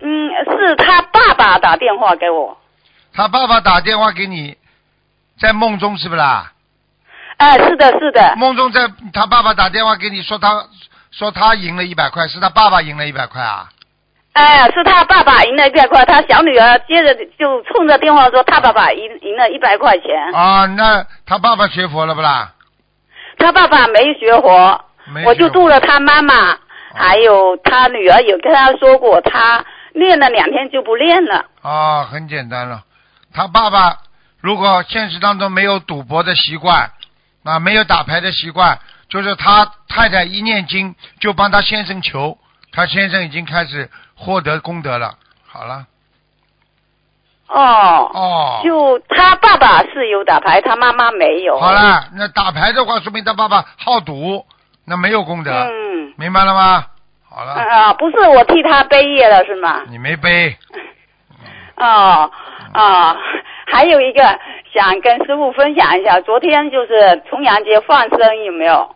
[0.00, 2.56] 嗯，是他爸爸打电话给我。
[3.12, 4.56] 他爸爸打电话给你，
[5.38, 6.52] 在梦中是不啦？
[7.36, 8.34] 哎，是的，是的。
[8.36, 10.64] 梦中在他爸爸打电话给你说，他
[11.12, 13.68] 说他赢了一百块，是他爸爸赢了一百块啊。
[14.32, 20.32] 哎，是他爸爸赢了一百块，他小女儿接着就冲着电话说，他爸爸赢赢了一百块钱。
[20.32, 22.52] 啊，那他爸爸学佛了不啦？
[23.38, 24.84] 他爸爸没学佛，
[25.26, 26.56] 我就度了他妈妈，
[26.94, 31.44] 还有他女儿有跟他说过，他练了两天就不练了。
[31.60, 32.82] 啊，很简单了，
[33.34, 33.98] 他爸爸
[34.40, 36.90] 如果现实当中没有赌博的习惯，
[37.44, 38.78] 啊，没有打牌的习惯，
[39.12, 42.38] 就是他太太一念经就帮他先生求，
[42.72, 43.90] 他先生已经开始。
[44.14, 45.14] 获得功德了，
[45.48, 45.84] 好了。
[47.48, 48.10] 哦。
[48.14, 48.60] 哦。
[48.62, 51.58] 就他爸爸是有打牌，他妈妈没有。
[51.58, 54.46] 好了，那打牌的话，说明他爸爸好赌，
[54.84, 55.50] 那没有功德。
[55.50, 56.12] 嗯。
[56.16, 56.86] 明白了吗？
[57.28, 57.54] 好了。
[57.54, 59.82] 啊，不是我替他背业了是吗？
[59.88, 60.56] 你没背。
[61.76, 62.30] 哦
[62.74, 63.16] 哦，
[63.66, 64.22] 还有一个
[64.72, 68.94] 想跟师傅分享一下，昨天就是重阳节放生有没有？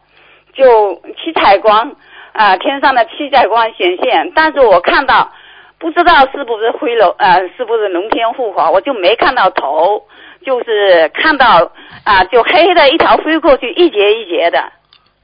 [0.56, 1.94] 就七彩光。
[2.32, 5.32] 啊，天上的七彩光显现，但是我看到，
[5.78, 10.06] 不知道是不是灰龙，呃，是不是龙天护法，我就没看到头，
[10.44, 11.72] 就是看到
[12.04, 14.70] 啊，就黑黑的一条飞过去，一节一节的。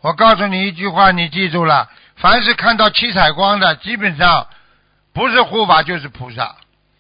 [0.00, 4.46] 我告诉你一句话，你记住了，凡是看到七彩光的，基本上
[5.12, 6.56] 不是护法就是菩萨，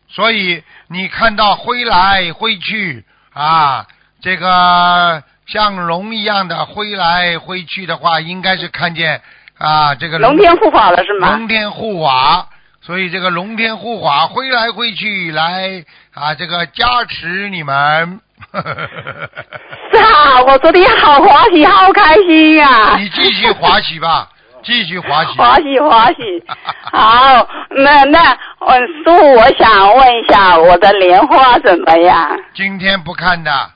[0.08, 3.86] 所以你看到灰来灰去啊，
[4.20, 9.20] 这个像龙一样的挥来挥去的话，应该是看见。
[9.58, 11.36] 啊，这个龙天护法了是吗？
[11.36, 12.48] 龙天护法，
[12.80, 18.20] 所以这个龙天护法挥来挥去来啊，这个加持你们。
[18.52, 22.96] 是啊，我昨天好欢喜，好开心呀！
[22.98, 24.28] 你继续欢喜吧，
[24.64, 25.32] 继续欢喜。
[25.38, 26.44] 华喜华喜。
[26.90, 28.74] 好，那那我
[29.04, 32.36] 叔，我想问一下我的莲花怎么样？
[32.54, 33.70] 今天不看的，嗯，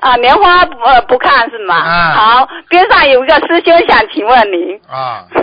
[0.00, 1.74] 啊，莲花不呃不看是吗？
[1.74, 4.80] 啊好，边上有一个师兄想请问您。
[4.88, 5.26] 啊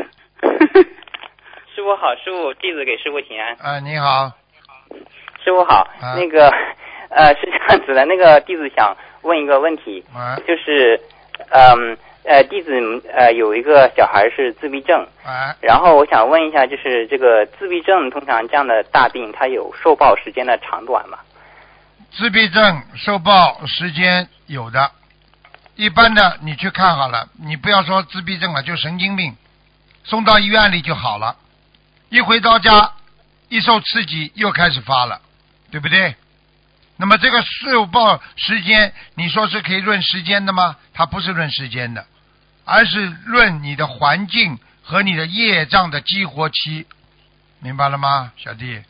[1.75, 3.53] 师傅好，师傅弟子给师傅请安。
[3.59, 4.31] 啊，你好，
[5.43, 6.49] 师傅好，啊那个
[7.09, 10.99] 呃是这样子的，那个弟子想问一个问题，啊就是
[11.49, 12.71] 嗯呃弟子
[13.13, 21.19] 呃有一个小孩是自闭症，啊，然后我想问一下，就是这个自闭症通常这样的大病，它有受报时间的长短吗？
[22.17, 24.91] 自闭症受报时间有的，
[25.75, 29.35] 一般的你去看好了，你不要说自闭症了，就神经病，
[30.05, 31.35] 送到医院里就好了，
[32.09, 32.93] 一回到家，
[33.49, 35.19] 一受刺激又开始发了，
[35.71, 36.15] 对不对？
[36.95, 40.77] 那么这个受报时间，你说是可以论时间的吗？
[40.93, 42.05] 它不是论时间的，
[42.63, 46.87] 而是论你的环境和你的业障的激活期，
[47.59, 48.81] 明白了吗，小弟？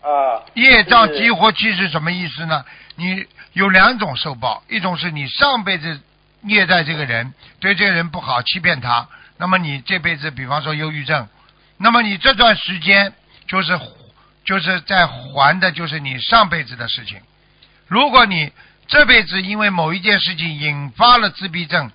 [0.00, 2.64] 啊业障激活期是什么意思呢？
[2.96, 6.00] 你有两种受报，一种是你上辈子
[6.40, 11.28] 虐待这个人，对这个人不好，欺骗他，那么你这辈子，比方说忧郁症，
[11.76, 13.12] 那么你这段时间
[13.46, 13.78] 就是
[14.44, 17.20] 就是在还的就是你上辈子的事情。
[17.86, 18.52] 如果你
[18.86, 21.90] 这辈子因为某一件事情引发了自闭症，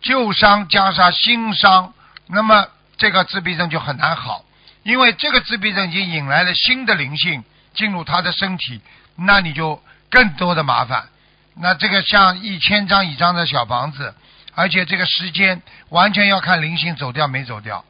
[0.00, 1.94] 旧伤加上新伤，
[2.26, 4.43] 那么这个自闭症就很难好。
[4.84, 7.42] 因为这个自闭症已经引来了新的灵性
[7.74, 8.80] 进入他的身体，
[9.16, 11.08] 那你就更多的麻烦。
[11.56, 14.14] 那这个像一千张一张的小房子，
[14.54, 17.84] 而且这个时间完全要看灵性走掉没走掉。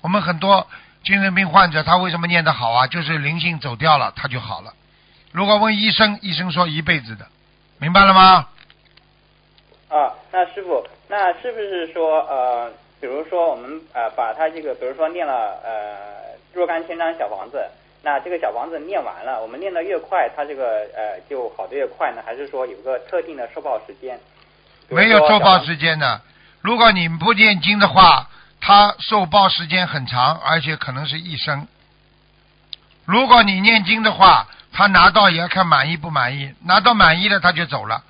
[0.00, 0.66] 我们很多
[1.02, 2.86] 精神病患者他为什么念得好啊？
[2.86, 4.72] 就是灵性走掉了，他就好了。
[5.32, 7.26] 如果问医生，医生说一辈子的，
[7.78, 8.48] 明白了吗？
[9.88, 15.32] 啊，那师傅，那是不是说呃，比如说我们呃把他这个，比如说念了
[15.64, 16.25] 呃
[16.56, 17.62] 若干千张小房子，
[18.02, 22.22] 那这个小房子念完了，我们念的越快，它这个呃就好的越快呢？
[22.24, 24.18] 还是说有个特定的受报时间？
[24.88, 26.22] 没有说受报时间的。
[26.62, 31.68] 如果你不念经的话，他受报时间很长，而且可能是一生。
[33.04, 38.02] 如果你念经的话，他拿到也要看满意不满意，拿到满意了他就走了。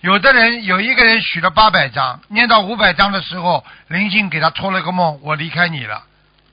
[0.00, 6.04] 有的人有一个人许了八百张，念到五百张的时候，灵性给他托了个梦，我离开你了，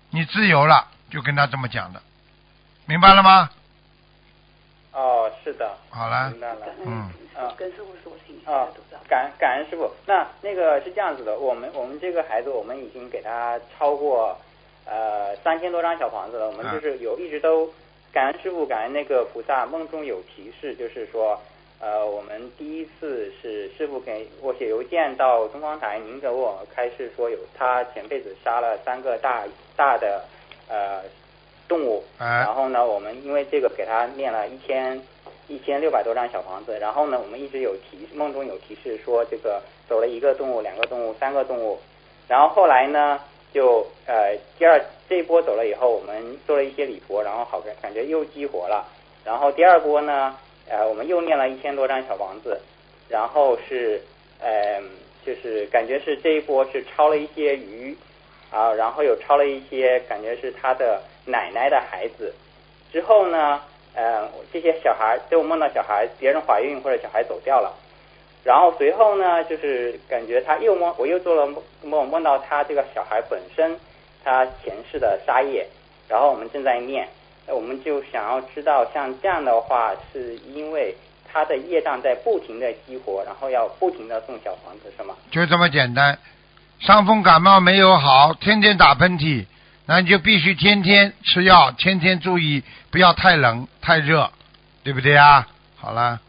[0.09, 2.01] 你自由了，就跟他这么讲的，
[2.85, 3.49] 明白了吗？
[4.93, 6.59] 哦，是的，好了明，白了。
[6.85, 7.53] 嗯，啊。
[9.07, 9.89] 感感恩师傅。
[10.05, 14.37] 那那个是这样子的，我们我们这个孩子，我们已经给他超过
[14.85, 16.47] 呃三千多张小房子了。
[16.47, 17.71] 我们啊就是有一直都
[18.11, 21.39] 感恩师傅，感恩那个菩萨，梦中有提示，就是说
[21.79, 29.43] 呃我们第一次是师傅给我写邮件到东方台，您给我开示说有他前辈子杀了三个大
[29.75, 30.25] 大的
[30.69, 31.01] 呃
[31.67, 32.25] 动物，哎。
[32.25, 35.01] 然后呢，我们因为这个给他念了一千
[35.47, 41.79] 一千六百多张小房子，然后呢，我们一直有提梦中有提示说这个走了一个动物、两个动物、三个动物，
[42.27, 43.19] 然后后来呢，
[43.53, 48.85] 就呃第二这一波走了以后，我们做了一些礼佛，然后好感感觉又激活了，
[49.23, 50.35] 然后第二波呢，
[50.67, 52.59] 呃我们又念了一千多张小房子，
[53.07, 54.01] 然后是
[54.41, 54.81] 呃
[55.25, 57.95] 就是感觉是这一波是抄了一些鱼
[58.51, 62.33] 啊，然后有抄了一些感觉是他的奶奶的孩子，
[62.91, 63.61] 之后呢，
[63.93, 67.73] 呃，这些小孩就梦到小孩别人怀孕或者小孩走掉了，
[68.43, 71.45] 然后随后呢，就是感觉他又梦，我又做了
[71.83, 73.77] 梦梦，到他这个小孩本身
[74.23, 75.67] 他前世的杀业，
[76.07, 77.07] 然后我们正在念，
[77.47, 80.95] 我们就想要知道，像这样的话，是因为
[81.29, 85.15] 他的业障在不停的激活，然后要不停的送小房子，是吗？
[85.29, 86.17] 就这么简单。
[86.79, 89.45] 伤风感冒没有好，天天打喷嚏，
[89.85, 94.31] 那你就必须天天吃药，天天注意不要太冷太热，
[94.83, 95.47] 对不对啊？
[95.75, 96.19] 好了，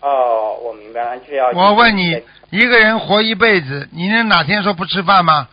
[0.00, 5.48] 哦，我明白了，就要我问你，一个人活一辈子，你能哪天说不吃饭吗？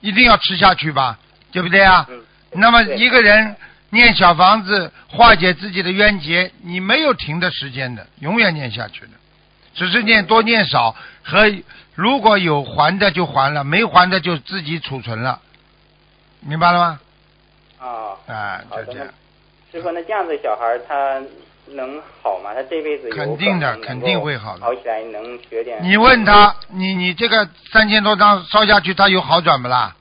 [0.00, 1.18] 一定要吃下去吧，
[1.52, 2.06] 对不对啊？
[2.10, 2.22] 嗯，
[2.52, 3.56] 那么一个人
[3.90, 9.10] 念小房子化解自己的冤结，你没有停的时间的，永远念下去的，
[9.74, 11.52] 只是念多念少和
[11.94, 15.40] 如果有还的就还了，没还的就自己储存了，
[16.40, 17.00] 明白了吗？
[17.78, 17.86] 啊，
[18.26, 19.08] 啊，好的就这样，
[19.72, 21.20] 师傅，那这样子小孩他
[21.66, 22.52] 能好吗？
[22.54, 25.78] 他这辈子肯定的肯定会好的好起来能学点。
[25.82, 29.94] 你问他，你你这个三千多张烧下去，他有好转不啦？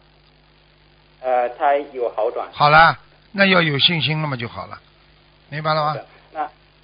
[1.22, 2.47] 呃，他有好转。
[2.53, 2.97] 好了，
[3.34, 4.80] 那要有信心了嘛就好了，
[5.49, 5.95] 明白了吗？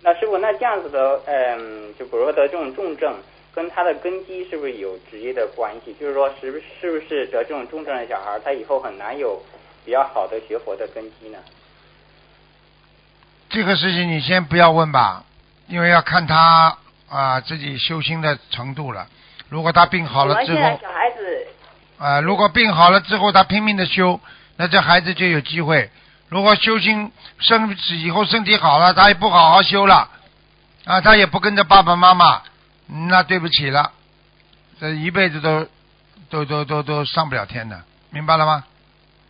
[0.05, 3.15] 那那师傅，那这样子的，嗯，就比如说得这种重症，
[3.51, 5.95] 跟他的根基是不是有直接的关系？
[5.99, 9.41] 就是说，是不是是不是得这种重症的小孩，他以后很难有
[9.83, 11.39] 比较好的学佛的根基呢？
[13.49, 15.23] 这个事情你先不要问吧，
[15.67, 16.77] 因为要看他
[17.09, 19.07] 啊自己修心的程度了。
[19.49, 21.47] 如果他病好了之后，小孩子
[21.97, 24.19] 啊，如果病好了之后他拼命的修，
[24.57, 25.89] 那这孩子就有机会。
[26.29, 30.09] 如果修心身体以后身体好了，他也不好好修了，
[30.85, 32.41] 啊，他也不跟着爸爸妈妈，
[33.09, 33.91] 那对不起了，
[34.79, 35.67] 这一辈子都
[36.29, 38.63] 都都都都上不了天的，明白了吗？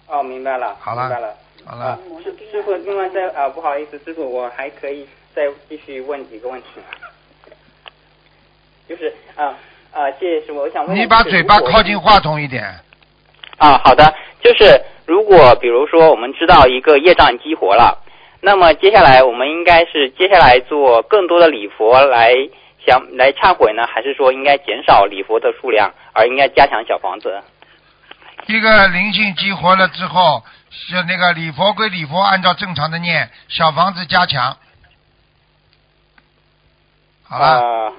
[0.08, 1.34] 哦，明白了，好了明白了。
[1.66, 7.52] 好啊了，，师师傅，另外再啊，不好意思，师傅，我还可以再继续问几个问题吗？
[8.88, 9.48] 就是啊
[9.91, 12.80] 啊，谢谢师傅，我想问，你把嘴巴靠近话筒一点。
[13.58, 18.03] 啊，好的，就是如果比如说我们知道一个业障激活了，
[18.41, 22.34] 那么接下来我们应该是接下来做更多的礼佛来
[22.86, 27.41] 想来忏悔呢，还是说应该减少礼佛的数量，而应该加强小房子？
[28.47, 34.56] 一个灵性激活了之后，是那个礼佛归礼佛，按照正常的念，小房子加强。
[37.24, 37.93] 好了，啊，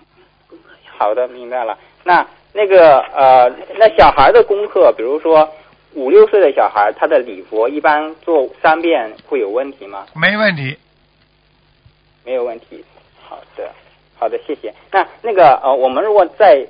[0.98, 1.76] 好的，明白了。
[2.04, 2.24] 那
[2.56, 5.46] 那个呃，那小孩的功课，比如说
[5.92, 10.06] 五六岁的小孩，他的礼佛一般做三遍会有问题吗？
[10.14, 10.78] 没问题。
[12.24, 12.82] 没有问题。
[13.28, 13.70] 好的，
[14.18, 14.72] 好的，谢谢。
[14.90, 16.66] 那那个呃，我们如果在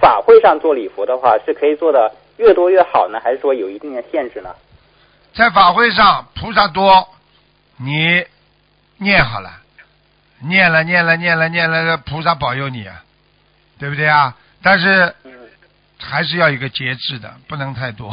[0.00, 4.54] 法会上做礼佛的话，是可以做的越多越好呢，还是说有一定的限制呢？
[5.34, 7.06] 在法会上菩萨多，
[7.76, 8.24] 你
[8.96, 9.50] 念好了，
[10.42, 13.04] 念了念了念了念了，菩萨保佑你啊，
[13.78, 14.34] 对不对啊？
[14.62, 15.32] 但是嗯。
[16.02, 18.10] 还是要有一个节制的，不能太多。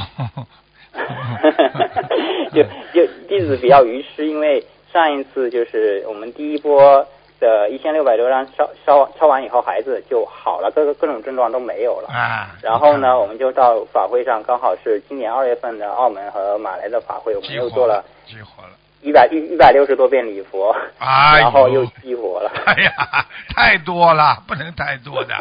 [2.51, 2.61] 就
[2.93, 7.07] 就弟子比较愚痴，因为上一次就是我们第一波
[7.39, 12.09] 的一千六百多张烧烧烧完以后，孩子就好了，各个各种症状都没有了。
[12.09, 12.57] 啊。
[12.61, 18.71] 然后呢，我们就到法会上，刚好是今年二月份的澳门和马来的法会，我们又做了激活了。
[19.01, 22.51] 一百一一百六十多遍礼佛，哎然后又激活了。
[22.65, 22.91] 哎呀，
[23.55, 25.33] 太多了，不能太多的。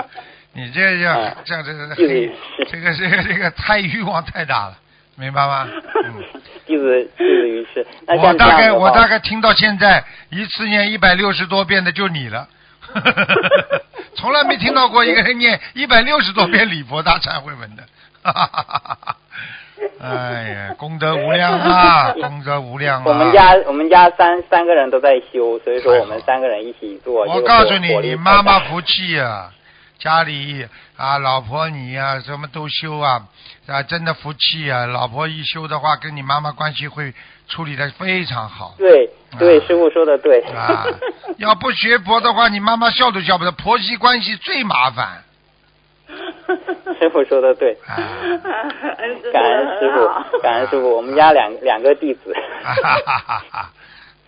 [0.57, 4.79] 你这就嗯这这这弟子黑是这个这个这个太欲望太大了，
[5.17, 5.69] 明白吗？
[6.05, 6.25] 嗯。
[6.67, 7.87] 弟子弟子愚痴。
[8.07, 12.49] 那我大概我大概听到现在一次念一百六十多遍的就你了，
[14.17, 17.85] 从来没听到过 一个人念一百六十多遍礼佛大忏悔文的。
[20.01, 23.05] 哎呀，功德无量啊，功德无量啊！
[23.07, 27.25] 我们家我们家三三个人都在修，所以说我们三个人一起做。
[27.27, 29.51] 我告诉你，你妈妈福气呀、
[29.99, 30.67] 家里
[30.97, 33.23] 啊，老婆你呀、什么都修啊，
[33.67, 34.87] 啊，真的福气啊！
[34.87, 37.13] 老婆一修的话，跟你妈妈关系会
[37.49, 38.75] 处理的非常好。
[38.79, 40.41] 对对，啊师傅说的对。
[40.43, 40.85] 啊，
[41.39, 45.23] 要不学佛的话，你妈妈笑都笑不得，婆媳关系最麻烦。
[47.01, 47.97] 师傅说的对，啊，
[49.33, 52.33] 感恩师傅，感恩师傅，我们家两两个弟子。
[52.63, 53.71] 哈哈哈哈哈！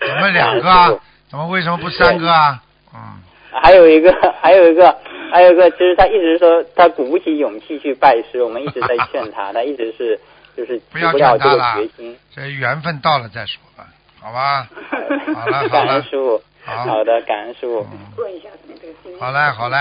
[0.00, 0.90] 怎么两个啊？
[1.30, 2.62] 怎么为什么不三个啊？
[2.94, 3.00] 嗯，
[3.62, 4.12] 还有一个，
[4.42, 4.98] 还有一个，
[5.32, 10.18] 还有一个，其实他一直说他鼓不起勇气去拜师，我们一直在劝他， 他一直是
[10.56, 12.16] 就是不要这个劝他了决心。
[12.34, 13.86] 这缘分到了再说吧，
[14.20, 14.66] 好吧？
[15.34, 17.86] 好了好感了恩师傅，好好的，感恩师傅。
[17.92, 19.76] 嗯，问一下这个好嘞好嘞，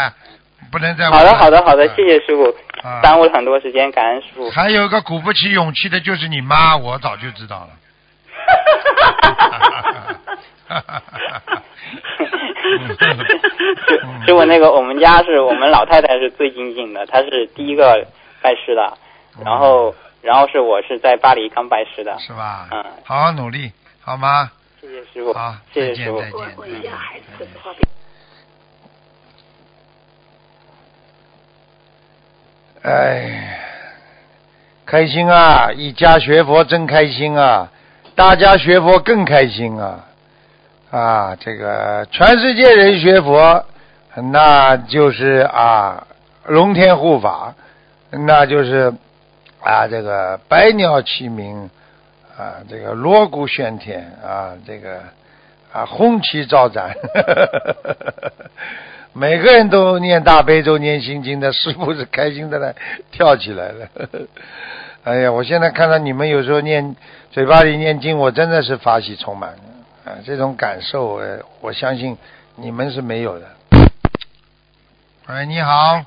[0.71, 2.53] 不能再好的，好的，好的，嗯谢谢师傅
[2.87, 4.49] 啊，耽误了很多时间，感恩师傅。
[4.51, 7.69] 还有一个鼓不起勇气的就是你妈，我早就知道了。
[10.69, 10.81] 嗯
[14.25, 18.05] 师傅，那个我们家是我们老太太是最精进的，她是第一个
[18.41, 18.97] 拜师的，
[19.43, 22.67] 然后然后是我是在巴黎刚拜师的，是吧？
[22.71, 24.51] 嗯好好努力，好吗？
[24.81, 26.37] 谢谢师傅好，，再谢谢师傅见再。
[26.39, 26.57] 见。
[26.57, 27.71] 问一下孩子的话
[32.83, 33.59] 哎，
[34.85, 35.71] 开心啊！
[35.75, 37.69] 一家学佛真开心啊！
[38.15, 40.06] 大家学佛更开心啊！
[40.89, 43.65] 啊，这个全世界人学佛，
[44.31, 46.07] 那就是啊
[46.45, 47.53] 龙天护法，
[48.09, 48.93] 那就是
[49.61, 51.69] 啊这个百鸟齐鸣
[52.37, 54.99] 啊，这个锣鼓喧天啊，这个
[55.73, 56.95] 啊红旗招展。
[59.11, 62.73] 每个人都念大悲咒、念心经的，师傅是开心的呢
[63.11, 63.87] 跳起来了。
[65.03, 66.95] 哎呀，我现在看到你们有时候念
[67.31, 69.55] 嘴巴里念经，我真的是法喜充满
[70.07, 72.17] 啊，这种感受，呃、我相信
[72.55, 73.45] 你们是没有的。
[75.25, 76.01] 哎，你好。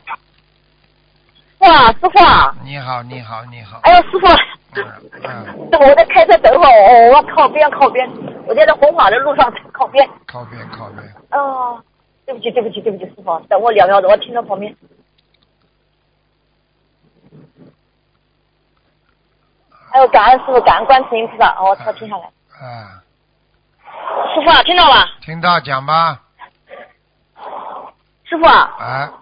[1.59, 2.57] 哇，师傅、啊。
[2.65, 3.79] 你好，你好，你好。
[3.83, 4.27] 哎呦，师傅。
[4.75, 4.85] 嗯
[5.23, 5.69] 嗯。
[5.73, 8.09] 我在开车等会儿，我我靠边靠边，
[8.47, 10.09] 我在这红马的路上靠边。
[10.27, 11.05] 靠边靠边。
[11.33, 11.83] 哦、
[12.25, 14.75] 对不起对不起对不起，师傅，等我两秒钟，我听到旁边。
[19.93, 22.25] 还有感恩师傅，感恩观世音菩萨，哦，他听下来。
[22.67, 22.97] 啊
[24.35, 25.07] 师傅啊，听到了？
[25.21, 26.21] 听到讲吧，
[28.25, 29.13] 师傅啊，啊，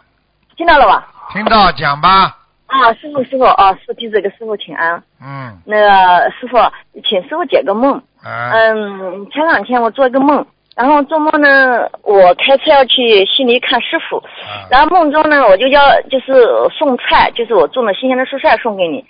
[0.57, 1.09] 听到了吧？
[1.33, 5.03] 听到讲吧，啊，师傅，师傅，啊，师弟子给师傅请安。
[5.21, 6.57] 嗯，那个师傅，
[7.05, 8.03] 请师傅解个梦。
[8.23, 10.45] 啊，嗯，前两天我做一个梦，
[10.79, 14.63] 然后做梦呢，我开车要去悉尼看师傅，啊。
[14.71, 19.05] 然后梦中呢，我就要就是送菜，就是我种的新鲜的蔬菜送给你，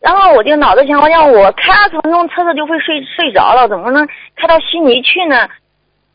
[0.00, 4.04] 然后我就脑子想，我想我开二十分钟车子就会睡睡着了，怎么能
[4.34, 5.48] 开到悉尼去呢？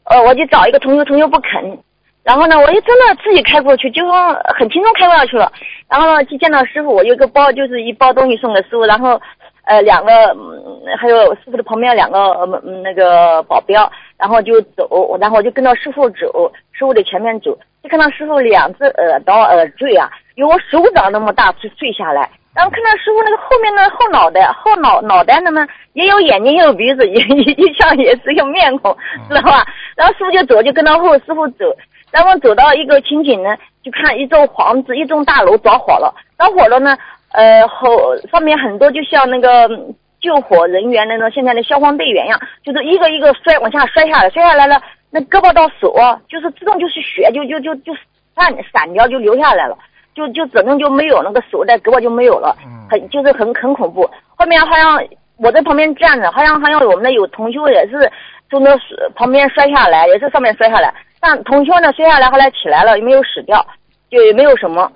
[0.03, 1.79] 呃，我就找一个同学，同学不肯，
[2.23, 5.49] 然后呢，我就真的自己开过去，就说很轻松开过去了，
[5.89, 9.21] 然后呢，就见到师傅，我有一个包，就是一包东西送给师傅，然后
[9.67, 28.95] 呃两个，嗯还有师傅的旁边两个呃嗯那个保镖，然后就走，然后我就跟着师傅走，师傅的前面走，就看到师傅两只耳朵耳坠啊，有我手掌那么大垂坠下来，然后看到师傅那个后面的后脑袋后脑脑袋那呢也有眼睛也有鼻子，也也就像也是个面孔，
[29.29, 29.65] 知道吧？
[29.95, 31.65] 然后师傅就走，就跟到后师傅走，
[32.11, 36.97] 然后走到一个情景呢，就看一栋房子，一栋大楼着火了，着火了呢，
[37.37, 44.81] 呃后上面很多就像那个嗯救火人员那种现在的消防队员一样，就是一个一个摔往下摔下来，摔下来了，
[45.11, 47.93] 那胳膊到手啊，就是自动就是血就就就就
[48.35, 49.77] 散散掉就流下来了。
[50.15, 54.09] 就就整个就没有那个手在胳膊就没有了，嗯很就是很很恐怖。
[54.35, 54.99] 后面好像
[55.37, 58.11] 我在旁边站着，好像好像我们那有同修也是
[58.49, 58.75] 从那
[59.13, 60.91] 旁边摔下来，也是上面摔下来。
[61.19, 63.63] 但同修呢摔下来，后来起来了，也没有死掉，
[64.09, 64.91] 就也没有什么。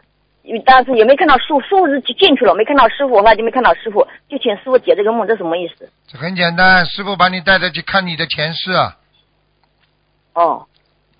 [0.65, 5.89] 但是也没看到师傅，师傅是进去了，没看到师傅，后来就没看到师傅，就请师傅解这个梦，这什么意思？
[6.07, 8.97] 这很简单，师傅把你带着去看你的前世啊，
[10.33, 10.67] 哦，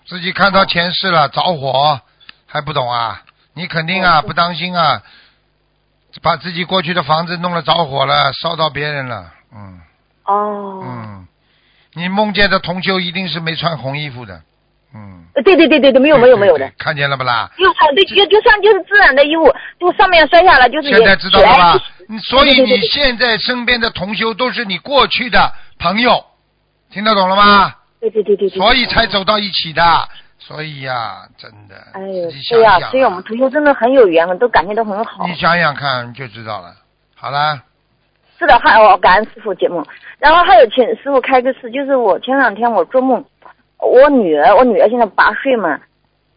[0.06, 2.00] 自己看到前世了，着火
[2.46, 3.22] 还不懂啊？
[3.54, 5.02] 你肯定啊，不当心啊，
[6.22, 9.80] 把自己过去的房子弄了着火了，烧到别人了，嗯。
[10.24, 11.26] 哦，嗯，
[11.94, 14.40] 你梦见的同修一定是没穿红衣服的，
[14.94, 17.50] 嗯，呃对对对对对，没有没有没有的看见了不啦？
[17.58, 21.78] 就穿对就就算就是自然的衣物，就上面摔下来就是也现在知道了吧
[22.22, 26.24] 所以你现在身边的同修都是你过去的朋友，
[26.90, 27.74] 听得懂了吗？
[28.00, 29.82] 对对对对对，所以才走到一起的。
[30.38, 35.24] 所以呀、真的，哎呦对呀、所以我们同修真的很有缘分，都感情都很好。
[35.24, 36.74] 你想想看就知道了。
[37.14, 37.62] 好了，
[38.40, 39.86] 是的，还有感恩师傅节目，
[40.18, 43.24] 然后还有请师傅开个示，就是我前两天我做梦，
[43.86, 45.78] 我女儿，我女儿现在八岁嘛，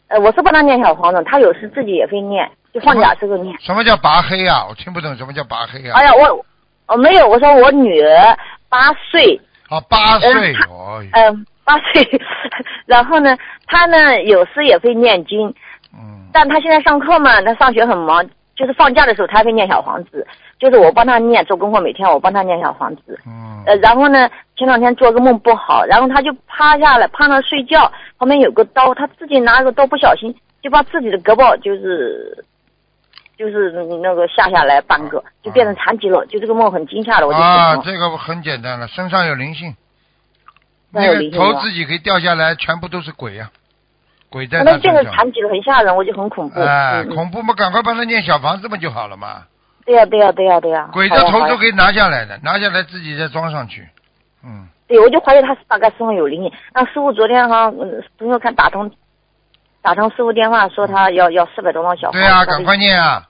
[0.07, 3.55] 呃，我是帮她念小房子，她有时自己也会念，就放假时候念。
[3.61, 4.65] 什么叫拔黑啊？
[4.67, 6.05] 我听不懂什么叫拔黑啊哎？
[6.05, 6.45] 呀，我
[6.87, 8.37] 我没有，我说我女儿
[8.69, 9.39] 八岁，
[9.69, 10.53] 啊，八岁
[11.13, 12.21] 嗯，八岁，
[12.85, 13.37] 然后呢，
[13.67, 15.47] 她呢有时也会念经，
[15.93, 20.25] 嗯，但她现在上课嘛，她上学很忙，就是放假的时候她会念小黄子，
[20.59, 23.19] 就是我帮她念做功课，每天我帮她念小房子。
[23.25, 32.45] 嗯，呃，然后呢，前两天做个梦不好，然后他就趴下来，趴那睡觉，旁边有个刀，他自己拿个刀不小心就把自己的胳膊就是
[33.37, 39.75] 就是那个下下来半个，就变成残疾了，就这个梦很惊吓的，我就啊，这个很简单了，身上有灵性，
[40.91, 43.51] 那那个头自己可以掉下来，全部都是鬼呀、
[44.29, 45.13] 鬼在他们变他身上。
[45.13, 46.61] 成残疾了，很吓人，我就很恐怖。
[46.61, 49.43] 哎，恐怖嘛，赶快帮他念小房子不就好了嘛。
[49.85, 53.85] 对呀、对呀、对呀、对呀、鬼的头都可以拿下来的，拿下来自己再装上去。
[54.45, 56.51] 嗯，对，我就怀疑他是大概身上有灵性。
[56.73, 58.89] 那师傅昨天哈，嗯，朋友看打通，
[59.81, 62.19] 打通师傅电话说他要要四百多张小房子。
[62.19, 63.23] 对啊，赶快念啊！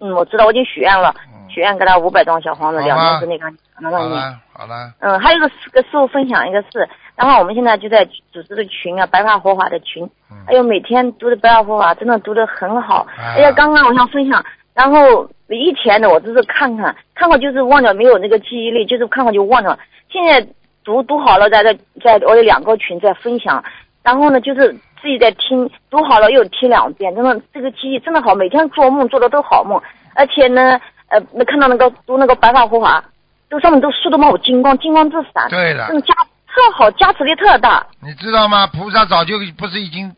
[0.00, 3.50] 嗯，我知道，我已经许愿了，嗯许愿给他五百张小房子，两吧年之内给他
[3.80, 4.40] 让他念。
[4.52, 13.06] 好了，嗯，还有一个跟师傅分享一个事，然后我们现在就在组织的群啊，白发佛法的群，嗯哎呦，每天读的白发佛法真的读的很好。
[13.18, 14.44] 啊哎呀，刚刚我想分享，
[14.74, 19.78] 然后以前的我只是看看，看过就是忘掉，没有那个记忆力，就是看过就忘掉。
[20.16, 20.46] 现在
[20.82, 23.62] 读读好了，在在在我有两个群在分享，
[24.02, 29.78] 然后呢就是自己在听，读好了又听两遍，真的这个记忆真的好，每天做梦做的都好梦，
[30.14, 33.04] 而且呢，呃，那看到那个读那个白发佛法，
[33.50, 37.86] 都上面都说的冒金光，金光之闪，对的这，种加特好，加持力特大。
[38.00, 38.66] 你知道吗？
[38.68, 40.10] 菩萨早就不是已经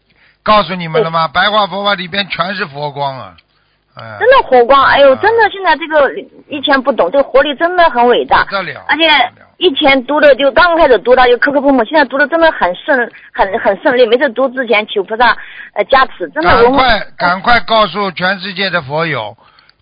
[0.44, 1.26] 告诉你们了吗？
[1.26, 3.34] 白话佛法里边全是佛光啊！
[3.96, 6.08] 哎，真的火光，哎呦，啊真的现在这个
[6.48, 9.08] 以前不懂，这个活力真的很伟大不，得了，而且
[9.58, 14.06] 以前读的就刚开始读的就磕磕碰碰，现在读的真的很顺，很很顺利。
[14.06, 15.36] 每次读之前求菩萨
[15.74, 19.36] 呃加持，真的赶快赶快告诉全世界的佛友，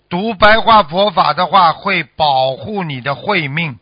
[0.08, 3.78] 读白话佛法的话会保护你的慧命，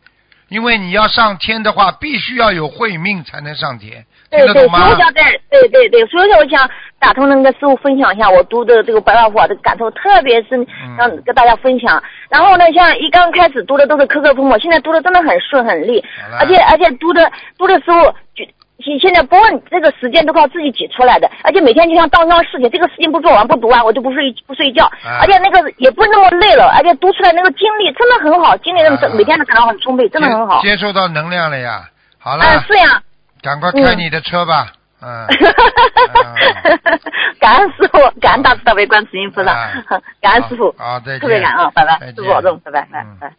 [0.49, 4.05] 因为你要上天的话，必须要有慧命才能上天，听
[4.37, 4.97] 对对，所以我？
[4.97, 6.69] 想在对对对，所以我想
[6.99, 12.01] 打通那个师傅分享一下我读的这个白话佛法的感受，特别是嗯让跟大家分享。
[12.29, 16.03] 然后呢，像一刚开始读的都是磕磕碰碰，现在读的真的很顺很利，
[16.39, 18.45] 而且而且读的读的时候就。
[18.83, 30.61] 现现在不问这个时间都靠自己挤出来的，而且每天就像当桩事情，这个事情不做完不读完，我就不睡不睡觉，啊而且那个也不那么累了，而且读出来那个精力真的很好，精力啊每天都感到很充沛，真的很好。
[30.61, 31.83] 接接受到能量了呀。
[32.19, 33.01] 好了，嗯，是呀。
[33.45, 34.73] 赶快开你的车吧。
[35.01, 35.27] 嗯，
[37.39, 39.51] 感恩师傅，感恩大慈大悲观世音菩萨。
[39.51, 39.83] 啊，
[40.19, 41.19] 感恩师傅，好，再见。
[41.19, 43.17] 特别感恩，拜拜，师傅保重，拜拜，拜嗯。
[43.19, 43.33] 拜。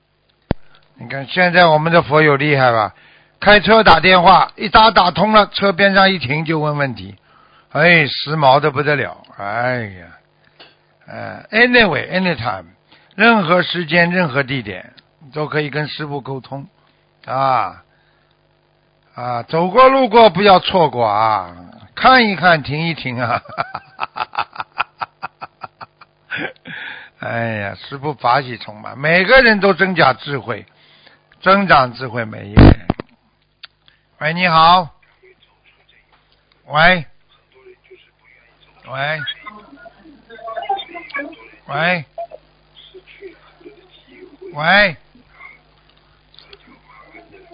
[0.99, 2.95] 你看现在我们的佛友厉害吧？
[3.41, 7.17] 开车打电话一打打通了，车边上一停就问问题，
[7.73, 10.07] 哎，时髦的不得了，哎呀，
[11.09, 12.65] 呃，anyway anytime，
[13.15, 14.93] 任何时间任何地点
[15.35, 16.67] 都可以跟师傅沟通。
[17.27, 17.83] 啊
[19.17, 21.57] 啊，走过路过不要错过啊，
[21.97, 23.43] 看一看停一停啊，
[27.21, 30.67] 哎呀，师傅法喜充满，每个人都增加智慧。
[31.43, 32.57] 增长智慧美业。
[34.19, 34.91] 喂，你好。
[36.67, 37.07] 喂。
[38.89, 39.23] 喂。
[41.67, 42.05] 喂。
[44.53, 44.97] 喂。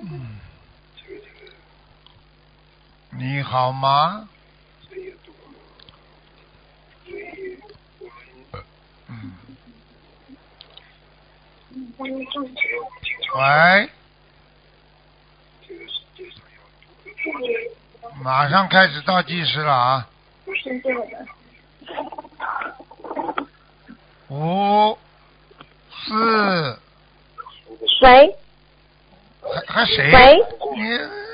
[0.00, 0.38] 嗯。
[3.14, 4.26] 你好吗？
[9.08, 9.32] 嗯。
[13.34, 13.90] 喂，
[18.22, 20.08] 马上开始倒计时了啊！
[24.28, 24.98] 五、
[25.90, 26.78] 四，
[28.00, 28.34] 谁
[29.42, 30.10] 还还谁？
[30.12, 30.38] 喂
[30.74, 30.82] 你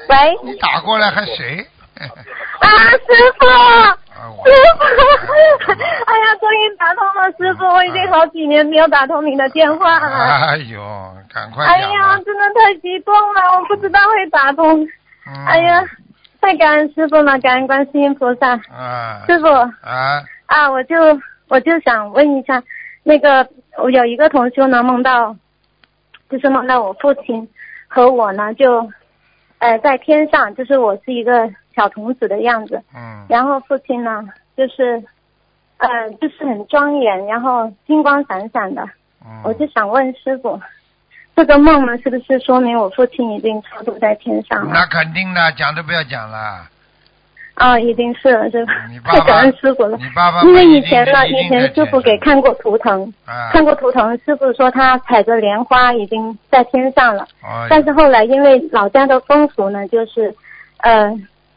[0.08, 1.66] 喂，你打过来还谁？
[1.98, 2.98] 啊，师
[3.38, 3.46] 傅，
[4.44, 10.06] 师傅，哎呀，终于打通了，师傅，我已经好几年没有打通您的电话了。
[10.46, 10.80] 哎呦，
[11.32, 14.82] 赶快哎呀，真的太激动了，我不知道会打通。
[15.26, 15.44] 嗯。
[15.46, 15.84] 哎呀，
[16.40, 18.52] 太感恩师傅了，感恩观世音菩萨。
[18.72, 19.24] 啊。
[19.26, 19.46] 师傅。
[19.46, 20.22] 啊。
[20.46, 20.96] 啊，我就
[21.48, 22.62] 我就想问一下，
[23.02, 23.46] 那个
[23.76, 25.36] 我有一个同修呢，梦到，
[26.30, 27.48] 就是梦到我父亲
[27.88, 28.88] 和我呢，就
[29.58, 34.24] 呃在天上，就是我是一个小童子的样子，嗯然后父亲呢，
[34.56, 35.02] 就是
[35.78, 38.82] 呃就是很庄严，然后金光闪闪的，
[39.24, 40.60] 嗯，我就想问师傅，
[41.36, 44.70] 这个梦呢，是不是说明我父亲已经超度在天上了？
[44.72, 46.68] 那肯定的，讲都不要讲了。
[47.58, 48.72] 啊，已经是了，是吧
[49.04, 49.96] 太感恩师傅了。
[49.98, 57.26] 你爸爸因为以前呢，以前师傅给看过图腾，啊，看过图腾，师傅说他踩着莲花已经在天上了。
[57.42, 60.32] 哎但是后来因为老家的风俗呢，就是，
[60.82, 61.12] 呃，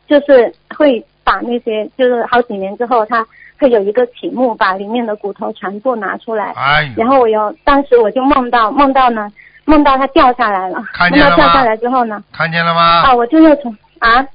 [0.08, 3.24] 就是会把那些，就是好几年之后，他
[3.60, 6.52] 会有一个启幕，把里面的骨头全部拿出来。
[6.56, 9.32] 哎然后我又，当时我就梦到，梦到呢，
[9.66, 10.84] 梦到他掉下来了。
[10.94, 12.82] 看见了吗梦到掉下来之后呢，看见了吗？
[13.04, 14.26] 啊，我就又从啊，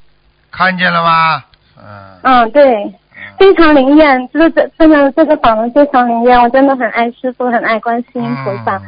[0.52, 1.42] 看见了吗？
[1.78, 2.18] 嗯。
[2.22, 2.94] 嗯，对，嗯
[3.38, 8.76] 非常灵验，就是这真的这个法门非常灵验，我真的很爱师傅，很爱观世音菩萨。
[8.78, 8.82] 嗯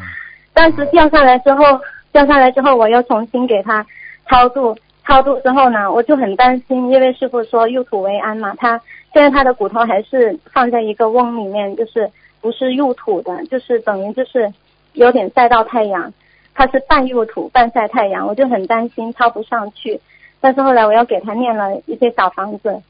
[0.54, 1.62] 当时掉下来之后，
[2.10, 3.86] 掉下来之后，我又重新给他
[4.28, 4.76] 超度，
[5.06, 8.80] 超度之后呢，我就很担心，因为师傅说入土为安嘛，他
[9.12, 12.10] 现在他的骨头还是放在一个瓮里面，就是
[12.40, 14.52] 不是入土的，就是等于就是
[14.94, 16.12] 有点晒到太阳，
[16.56, 20.00] 他是半入土半晒太阳，我就很担心超不上去。
[20.40, 22.82] 但是后来我又给他念了一些小房子，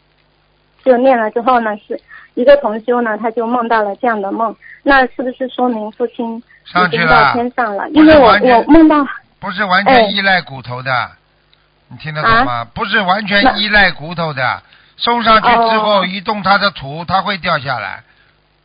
[0.84, 2.00] 就念了之后呢，是
[2.34, 6.42] 一个同修呢，他就梦到了这样的梦，那是不是说明父亲已经
[6.72, 7.88] 上去了到天上了？
[7.90, 8.96] 因为我我梦到
[9.40, 11.10] 不是完哎全依赖骨头的，
[11.88, 12.64] 你听得懂吗？
[12.74, 14.62] 不是完全依赖骨头的，
[14.96, 18.02] 送上去之后哦一动他的土，他会掉下来。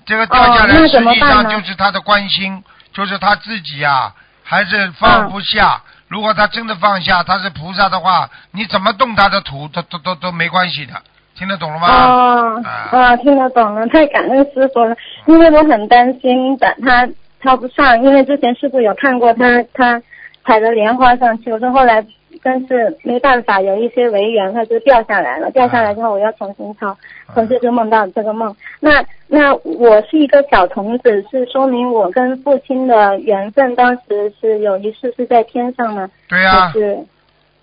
[0.05, 2.61] 这个掉下来哦实际上就是他的关心，
[2.91, 4.13] 就是他自己呀、
[4.43, 5.81] 还是放不下。
[6.13, 10.93] 如果他真的放下，他是菩萨的话，你怎么动他的土都都都都没关系的，
[11.35, 11.87] 听得懂了吗？
[11.87, 12.71] 哦啊。
[12.91, 14.95] 啊，听得懂了，太感恩师傅了，
[15.25, 17.09] 因为我很担心的他
[17.41, 19.99] 超不上，因为之前师傅有看过他他
[20.45, 22.05] 踩着莲花上去，我说后来
[22.43, 26.95] 但是没办法，有一些违缘，它就掉下来了，掉下来之后我要重新抄，
[27.33, 28.55] 从这就梦到这个梦。
[28.81, 36.97] 那那我是一个小童子，是说明我跟父亲的缘分当时是有一世是在天上呢，对呀、还是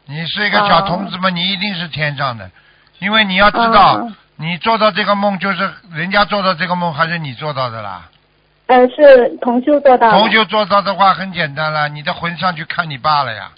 [0.06, 2.50] 你是一个小童子嘛，你一定是天上的，
[2.98, 4.12] 因为你要知道，哦
[4.42, 8.08] 你做到这个梦就是人家做到这个梦，还是你做到的啦？
[8.68, 10.18] 呃是同修做到的。
[10.18, 13.50] 同修做到的话很简单了，你的魂上去看你爸了呀，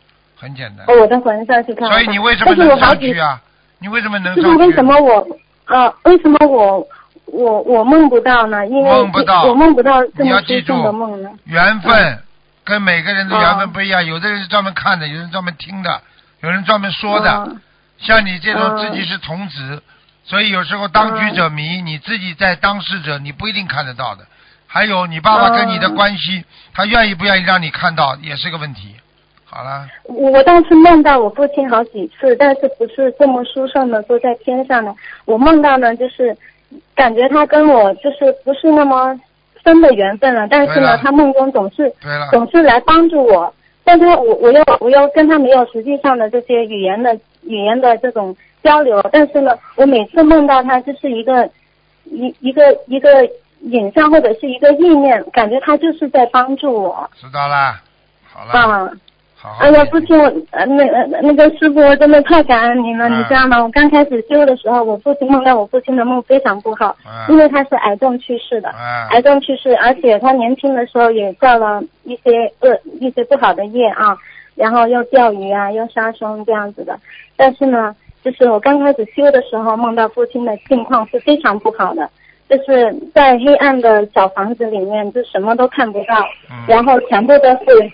[0.43, 0.84] 很简单。
[0.86, 1.90] 哦，我的魂上去看看。
[1.90, 3.40] 所以你为什么能上去啊？
[3.78, 4.59] 你为什么能上去？
[4.59, 5.26] 为什么我
[5.66, 6.86] 呃，为什么我
[7.26, 8.66] 我我梦不到呢？
[8.66, 11.30] 因为梦不到我梦不到这么殊你要记住胜的梦呢。
[11.45, 12.18] 缘分
[12.64, 16.03] 跟每个人的缘分哦不一样，有的人是专门看的，有人专门听的，
[16.40, 17.30] 有人专门说的。
[17.47, 17.61] 嗯
[17.99, 19.80] 像你这种嗯自己是童子，
[20.24, 24.24] 所以有时候当局者迷，你自己在当事者，你不一定看得到的。
[24.66, 28.97] 还有你爸爸跟你的嗯关系，他愿意不愿意让你看到，也是个问题。
[29.55, 34.94] 好了，我我倒是梦到我父亲好几次，但是不是这么殊胜的，坐在天上的。
[35.26, 36.34] 我梦到呢，就是
[36.94, 39.14] 感觉他跟我就是不是那么
[39.62, 41.92] 深的缘分了，但是呢，他梦中总是，
[42.30, 43.53] 总是来帮助我，
[43.84, 51.46] 但他我我又我又跟他没有实际上的这些语言的语言的这种交流，但是呢，我每次梦到他就是一个
[52.05, 53.28] 一一个一个
[53.61, 57.82] 影像或者是一个意念，感觉他就是在帮助我知道啦。
[58.32, 58.90] 好了，啊。
[59.43, 63.61] 好好哎呀，念父亲，我呃那呃那个师傅，我真的太感恩您了，嗯你知道吗？
[63.61, 66.95] 我刚开始修的时候，我父亲梦到我父亲的梦非常不好，
[67.28, 74.16] 因嗯为他是癌症去世的，嗯癌症去世，而且他年轻的时候也造了一些恶一些不好的业啊，
[74.55, 76.97] 然后又钓鱼啊，又杀生这样子的。
[77.36, 82.09] 但是呢，就是我刚开始修的时候，梦到父亲的境况是非常不好的，
[82.49, 86.14] 就是在黑暗的小房子里面，就什么都看不到，
[86.49, 87.90] 嗯然后全部都是，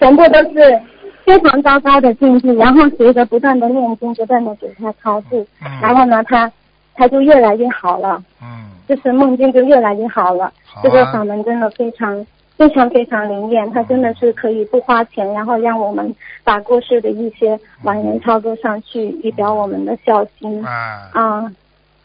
[0.00, 0.80] 全部都是
[1.24, 2.52] 非常糟糕的境地。
[2.54, 5.46] 然后随着不断的念经，不断的给他超度，
[5.80, 6.50] 然嗯后呢，他
[6.94, 8.20] 他就越来越好了。
[8.42, 10.52] 嗯，就是梦境就越来越好了。
[10.64, 12.26] 好啊这个法门真的非常
[12.56, 20.64] 非常非常灵验，它真的是可以不花钱，然后让我们把过世的一些亡人操作上去，以表我们的孝心。
[20.64, 21.52] 啊，啊，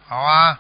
[0.05, 0.59] 好啊，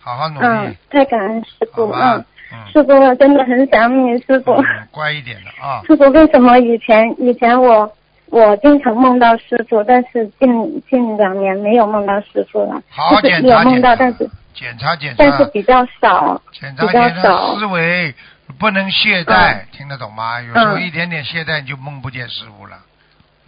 [0.00, 2.24] 好好努力，嗯，太感恩师傅，嗯，
[2.72, 4.52] 师傅我真的很想你，师傅。
[4.52, 7.90] 嗯乖一点的啊， 师傅，为什么以前以前我
[8.26, 16.40] 我经常梦到师傅，但是近近两年没有梦到师傅了，好检查有梦到，检查但是检查检但是，比较少。
[16.52, 18.14] 检查检查少思维，
[18.58, 20.40] 不能懈怠，听得懂吗？
[20.42, 22.76] 有时候嗯一点点懈怠，你就梦不见师傅了。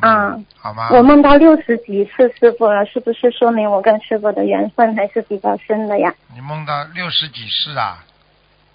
[0.01, 0.89] 嗯，好吗？
[0.93, 6.13] 我梦到六十几次师傅了，是不是说明我跟师傅的缘分还是比较深的呀？
[6.35, 8.03] 你梦到六十几次啊？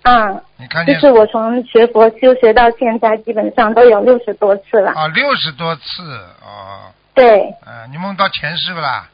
[0.10, 4.92] 嗯，你看见就是我从学佛修学到现在，基本上都有六十多次了。
[4.94, 6.02] 啊，六十多次
[6.42, 9.08] 哦，对，嗯、你梦到前世不啦？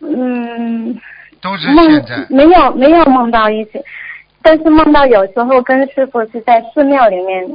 [0.00, 0.98] 嗯，
[1.40, 2.26] 都是现在。
[2.28, 3.80] 没有没有梦到一起，
[4.42, 7.48] 但是梦到有时候跟师傅是在寺庙里面，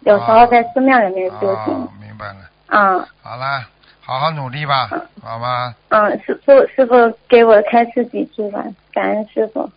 [0.00, 2.34] 有时候在寺庙里面修行哦。，明白了。
[2.66, 3.64] 嗯好了，
[4.04, 4.90] 好好努力吧，
[5.22, 5.74] 好吗？
[5.88, 6.94] 嗯，师傅师傅
[7.26, 9.70] 给我开示几句吧，感恩师傅。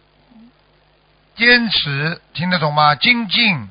[1.36, 2.96] 坚持，听得懂吗？
[2.96, 3.70] 精进，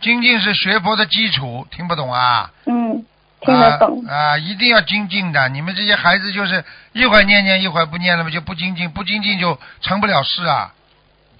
[0.00, 2.50] 精进是学佛的基础，听不懂啊？
[2.66, 3.04] 嗯，
[3.40, 4.04] 听得懂。
[4.06, 5.48] 啊啊，一定要精进的。
[5.48, 10.72] 你们这些孩子就是一会儿念念，一会儿不念了嘛，就不精进，不精进就成不了事啊。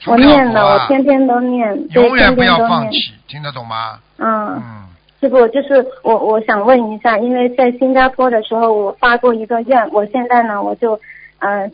[0.05, 4.01] 我念了，我天天都念，永远不要放弃，听得懂吗？
[4.19, 4.89] 嗯，嗯，
[5.21, 11.01] 师傅，就是我我想问一下，因为在新加坡的时候，我发过一个愿，我现在呢，我就，
[11.39, 11.73] 嗯、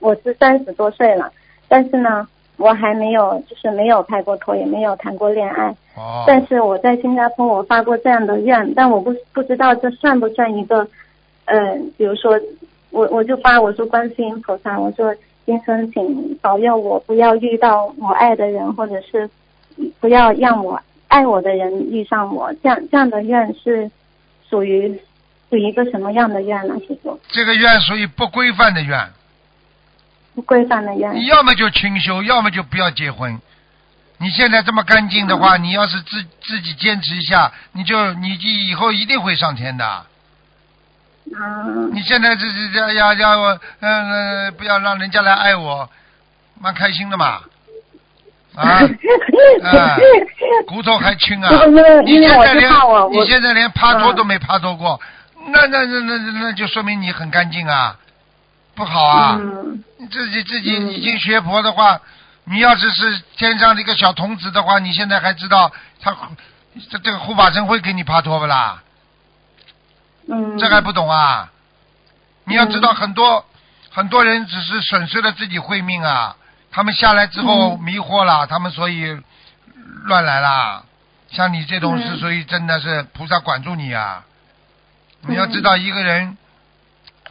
[0.00, 1.32] 我是三十多岁了，
[1.68, 2.26] 但是呢，
[2.58, 10.86] 我还没有，就是没有拍过拖，也没有谈过恋爱，哦，但是我在新加坡我发过这样的愿，但我不不知道这算不算一个，
[11.46, 12.38] 呃，比如说
[12.90, 15.14] 我我就发我说观世音菩萨，我说
[15.46, 19.30] 今生请保佑我不要遇到我爱的人，或者是
[20.00, 23.88] 不要让我爱我的人遇上我，这样这样的愿是
[24.50, 25.00] 属于
[25.48, 26.74] 属于一个什么样的愿呢？
[26.86, 28.98] 师傅，这个愿属于不规范的愿，
[30.38, 31.26] 不规范的愿你。
[31.26, 33.40] 要么就清修，要么就不要结婚。
[34.18, 40.06] 你现在这么干净的话，你要是自自己坚持一下，你就你就以后一定会上天的。
[41.26, 44.10] 嗯，你现在这这这要要我嗯、
[44.44, 45.90] 呃、不要让人家来爱我，
[46.60, 47.40] 蛮开心的嘛。
[48.54, 48.80] 啊，
[49.62, 49.96] 啊
[50.66, 51.50] 骨头还轻啊！
[52.04, 52.70] 你现在连
[53.10, 55.00] 你现在连趴拖嗯都没趴桌过，
[55.52, 57.96] 那那那那那那就说明你很干净啊，
[58.78, 59.36] 不好啊！
[59.40, 62.00] 嗯你自己自己已经学佛的话，
[62.44, 66.16] 你要是是天上的一个小童子的话，你现在还知道他
[66.88, 68.80] 这这个护法神会给你趴托不啦？
[70.28, 71.50] 嗯，这还不懂啊？
[72.44, 73.44] 你要知道很多、
[73.90, 76.36] 很多人只是损失了自己慧命啊，
[76.70, 79.20] 他们下来之后嗯迷惑了，他们所以
[80.04, 80.84] 乱来啦。
[81.32, 84.24] 像你这种嗯是属于真的是菩萨管住你啊！
[85.24, 86.38] 嗯你要知道一个人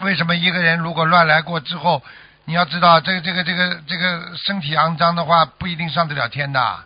[0.01, 2.01] 为什么一个人如果乱来过之后，
[2.45, 6.77] 你要知道这个这个这个这个身体肮脏的话，不一定上得了天的。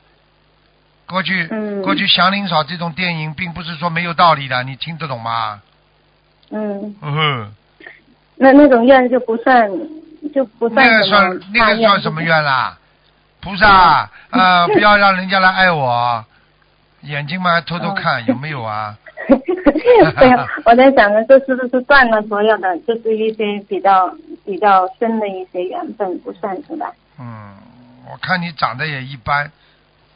[1.08, 5.62] 过去、嗯过去祥林嫂这种电影，并不是说没有道理的，你听得懂吗？
[6.52, 7.54] 嗯，嗯哼，
[8.38, 9.70] 那那种愿就不算
[10.34, 12.78] 就不算那个算那个算什么愿啦？
[13.42, 16.24] 菩萨嗯啊、呃不要让人家来爱我，
[17.02, 18.98] 眼睛嘛偷偷看、有没有啊？
[20.18, 24.14] 对啊，我在想着这是不是断了所有的，就是一些比较
[24.46, 26.92] 比较深的一些缘分，不算是吧？
[27.20, 27.54] 嗯，
[28.12, 29.52] 我看你长得也一般，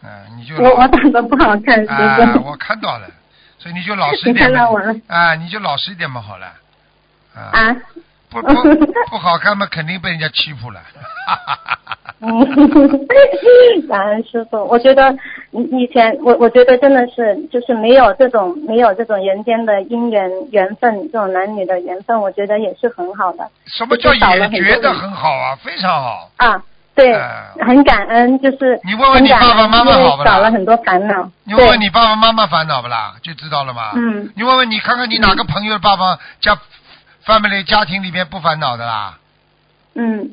[0.03, 2.39] 嗯、你就我我长得不好看，是啊、不是？
[2.39, 3.07] 我看到了，
[3.57, 6.47] 所以你就老实一点你看到我了啊、你就老实一点嘛，好了，
[7.35, 7.75] 啊，啊？
[8.29, 10.81] 不不 不好看嘛，肯定被人家欺负了，
[12.21, 12.27] 嗯，
[13.87, 15.11] 感恩师傅，我觉得
[15.51, 26.29] 以以前我我觉得真的是就是没有这种没有这种人间的姻缘缘分，这种男女的缘分，我觉得也是很好的什么叫也觉得很好啊，非常好。
[26.37, 26.63] 啊。
[26.95, 31.29] 对，哎很感恩，就是你问问你爸爸妈妈好不啦少了很多烦恼。
[31.43, 33.91] 你问问你爸爸妈妈烦恼不啦，就知道了嘛。
[33.95, 36.57] 嗯你问问你看看你哪个朋友的爸爸家
[37.25, 39.17] family 家庭里面不烦恼的啦，
[39.95, 40.29] 嗯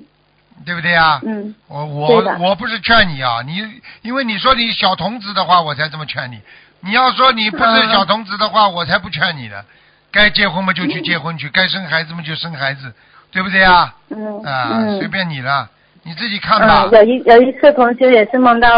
[0.65, 1.21] 对不对啊？
[1.25, 3.57] 嗯我我我不是劝你啊，你
[4.03, 6.41] 因为你说你小童子的话，我才这么劝你。
[6.81, 9.63] 你要说你不是嗯小童子的话，我才不劝你呢。
[10.11, 12.93] 该结婚嘛就去结婚去，该生孩子嘛就生孩子，
[13.31, 13.95] 对不对啊？
[14.11, 15.69] 嗯啊，嗯随便你了，
[16.03, 16.99] 你自己看吧嗯，。
[16.99, 18.69] 有一有一次同学也是梦到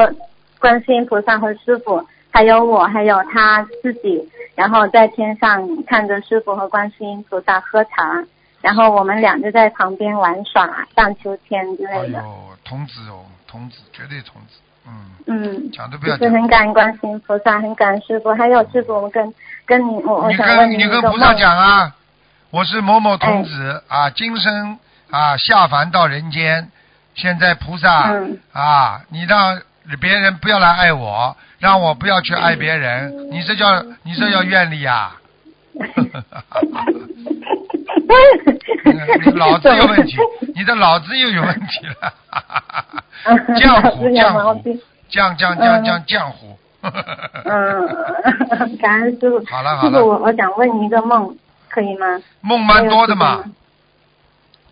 [0.60, 4.22] 观世音菩萨和师傅，还有我，还有他自己，
[4.54, 8.24] 然后在天上看着师傅和观世音菩萨喝茶，
[8.60, 12.18] 然后我们俩就在旁边玩耍荡秋千之哎类的。
[12.20, 16.32] 呦，童子哦，童子，绝对童子，嗯，嗯，讲都不要讲就是。
[16.40, 19.34] 很感恩观世音菩萨，很感恩师傅，还有师傅，我跟
[19.66, 21.34] 跟你，我我你想问跟你跟菩萨。
[21.34, 21.94] 讲啊，
[22.50, 24.78] 我是某某童子、啊，今生
[25.10, 26.70] 啊下凡到人间，
[27.14, 29.60] 现在菩萨、嗯啊，你让
[30.00, 35.12] 别人不要来爱我，让我不要去爱别人，你这叫你这叫愿力呀、
[39.24, 40.16] 你脑子有问题，
[40.54, 42.12] 你的脑子又有问题了，
[43.56, 44.80] 浆糊浆糊病
[45.10, 46.58] 浆浆浆浆浆糊。
[47.44, 49.42] 嗯， 感恩师傅。
[49.46, 49.90] 好了好了。
[49.90, 51.34] 师傅，我我想问你一个梦，
[51.68, 52.06] 可以吗？
[52.42, 53.42] 梦蛮多的嘛，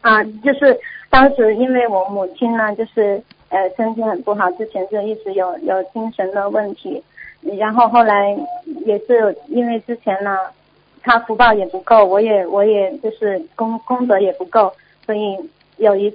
[0.02, 3.22] 啊，就是当时因为我母亲呢，就是
[3.52, 7.02] 呃身体很不好，之前就一直有有精神的问题，
[7.58, 8.36] 然后后来
[8.86, 10.36] 也是因为之前呢，
[11.02, 14.72] 他福报也不够，我也我也就是功功德也不够，
[15.04, 15.38] 所以
[15.76, 16.10] 有一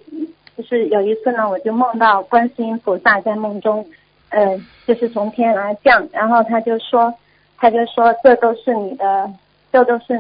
[0.57, 3.85] 就是有一次呢，我就梦到观世音菩萨在梦中，
[4.29, 7.13] 呃，就是从天而降，然后他就说，
[7.57, 9.31] 他就说这都是你的，
[9.71, 10.19] 这都是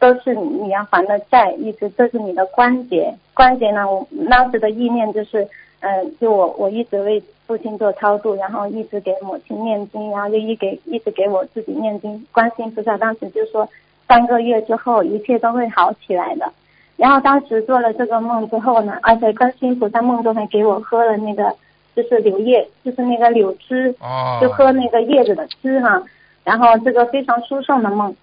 [0.00, 3.14] 都是你要还的债，意思这是你的关节。
[3.34, 5.46] 关节呢，我当时的意念就是，
[5.80, 12.26] 呃，就我我一直为父亲做超度，然后一直给母亲念经，然后又一给一直给我自己念经。
[12.32, 13.68] 观世音菩萨当时就说，
[14.06, 16.52] 三个月之后一切都会好起来的。
[16.96, 21.54] 然后当时做了这个梦之后呢，而且观世音菩萨梦中还给我喝了那个
[21.94, 26.02] 就是柳叶，就是那个柳枝，哦，就喝那个叶子的汁哈、
[26.42, 28.14] 然后这个非常殊胜的梦，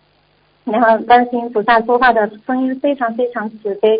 [0.66, 3.98] 然后观世音菩萨说话的声音非常非常慈悲，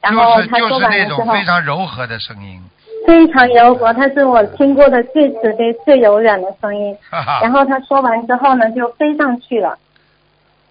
[0.00, 2.60] 然后他说完了之后种非常柔和的声音，
[3.06, 6.96] 非常柔和，他是我听过的最慈悲、最柔软的声音。
[7.40, 9.76] 然后他说完之后呢，就飞上去了，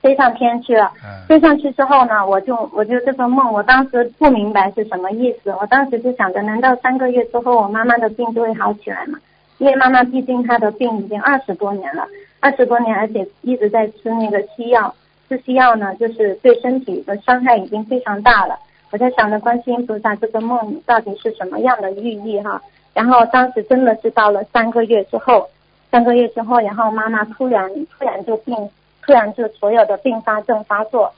[0.01, 0.91] 飞上天去了。
[1.03, 5.53] 嗯飞上去之后呢，我就我就这个梦，我当时不明白是什么意思。
[5.61, 9.17] 我当时就想着，难道三个月之后我妈妈的病就会好起来吗？
[9.59, 12.05] 因为妈妈毕竟她的病已经二十多年了，
[12.39, 14.93] 二十多年，而且一直在吃那个西药，
[15.29, 18.57] 吃西药呢，就是对身体的伤害已经非常大了。
[18.91, 22.61] 我在想着观世音菩萨这个梦到底是什么样的寓意哈？
[22.93, 25.49] 然后当时真的是到了三个月之后，
[25.89, 28.53] 三个月之后，然后妈妈突然突然就病，
[29.01, 31.13] 突然就所有的并发症发作，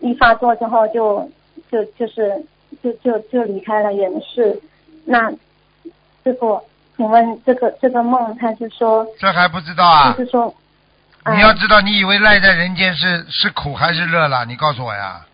[0.00, 1.30] 一发作之后就
[1.72, 2.44] 就就是
[2.82, 4.60] 就就就离开了人世。
[5.06, 5.30] 那
[6.22, 6.60] 师傅，
[6.98, 10.22] 请问这个这个梦，他是说这还不知道啊就？
[10.22, 10.54] 是说，
[11.22, 14.44] 啊你要知道，你以为赖在人间是是苦还是乐啦？
[14.44, 15.24] 你告诉我呀。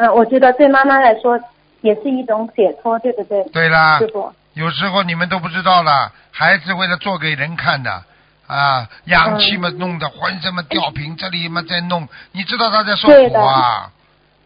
[0.00, 1.38] 嗯、我觉得对妈妈来说
[1.82, 3.44] 也是一种解脱，对不对？
[3.52, 7.90] 对啦师，傅，有时候你们都不知道了，孩子为了做给人看的
[8.46, 13.90] 啊，氧气嘛弄的浑身嘛吊瓶，这里嘛在弄，你知道他在受苦啊，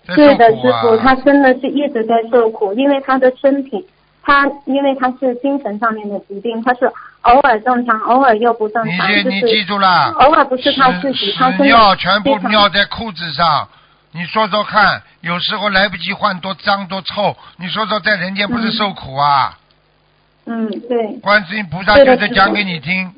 [0.09, 1.01] 在对的，受苦师傅，啊。
[1.01, 3.87] 他真的是一直在受苦，因为他的身体，
[4.25, 6.91] 他因为他是精神上面的疾病，他是
[7.23, 13.69] 偶尔正常，偶尔又不正常，你就是你记住了，偶尔不是他自己，他尿全部尿在裤子上。
[14.17, 17.37] 你说说看，有时候来不及换，多脏多臭。
[17.57, 19.59] 你说说，在人间不是受苦啊？
[20.47, 23.13] 嗯，对，观世音菩萨就是讲给你听，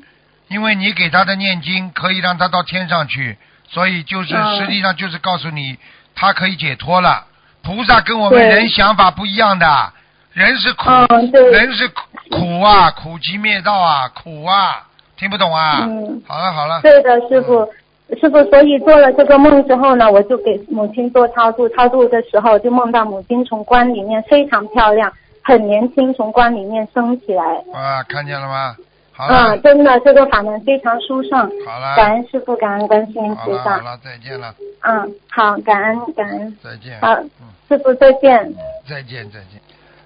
[0.47, 3.37] 因为你给他的念经可以让他到天上去，
[3.69, 5.77] 所以就是嗯实际上就是告诉你，
[6.15, 7.27] 他可以解脱了。
[7.61, 9.93] 菩萨跟我们人想法不一样的，
[10.33, 15.81] 人是苦，嗯人是苦苦啊，苦集灭道啊，苦啊，听不懂啊？
[15.81, 17.69] 嗯好了好了，对的，师傅，
[18.15, 25.11] 师傅，所以做了这个梦之后呢，我就给母亲做超度，超度的时候就梦到母亲从棺里面非常漂亮，
[25.43, 27.43] 很年轻，从棺里面升起来。
[27.73, 28.75] 啊，看见了吗？
[29.11, 31.37] 好了，啊，真的，这个法门非常殊胜。
[31.65, 33.77] 好了，感恩师傅，感恩观世音菩萨。
[33.77, 34.53] 好了，再见了，
[34.83, 36.57] 嗯，好，感恩感恩。
[36.63, 36.97] 再见。
[37.01, 37.29] 好嗯，
[37.67, 38.53] 师傅再见。
[38.87, 39.59] 再见再见。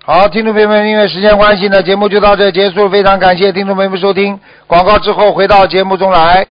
[0.04, 4.39] 好，听众朋友们，因为时间关系呢，节目就到这结束，非常感谢听众朋友们收听。
[4.66, 6.47] 广告之后回到节目中来。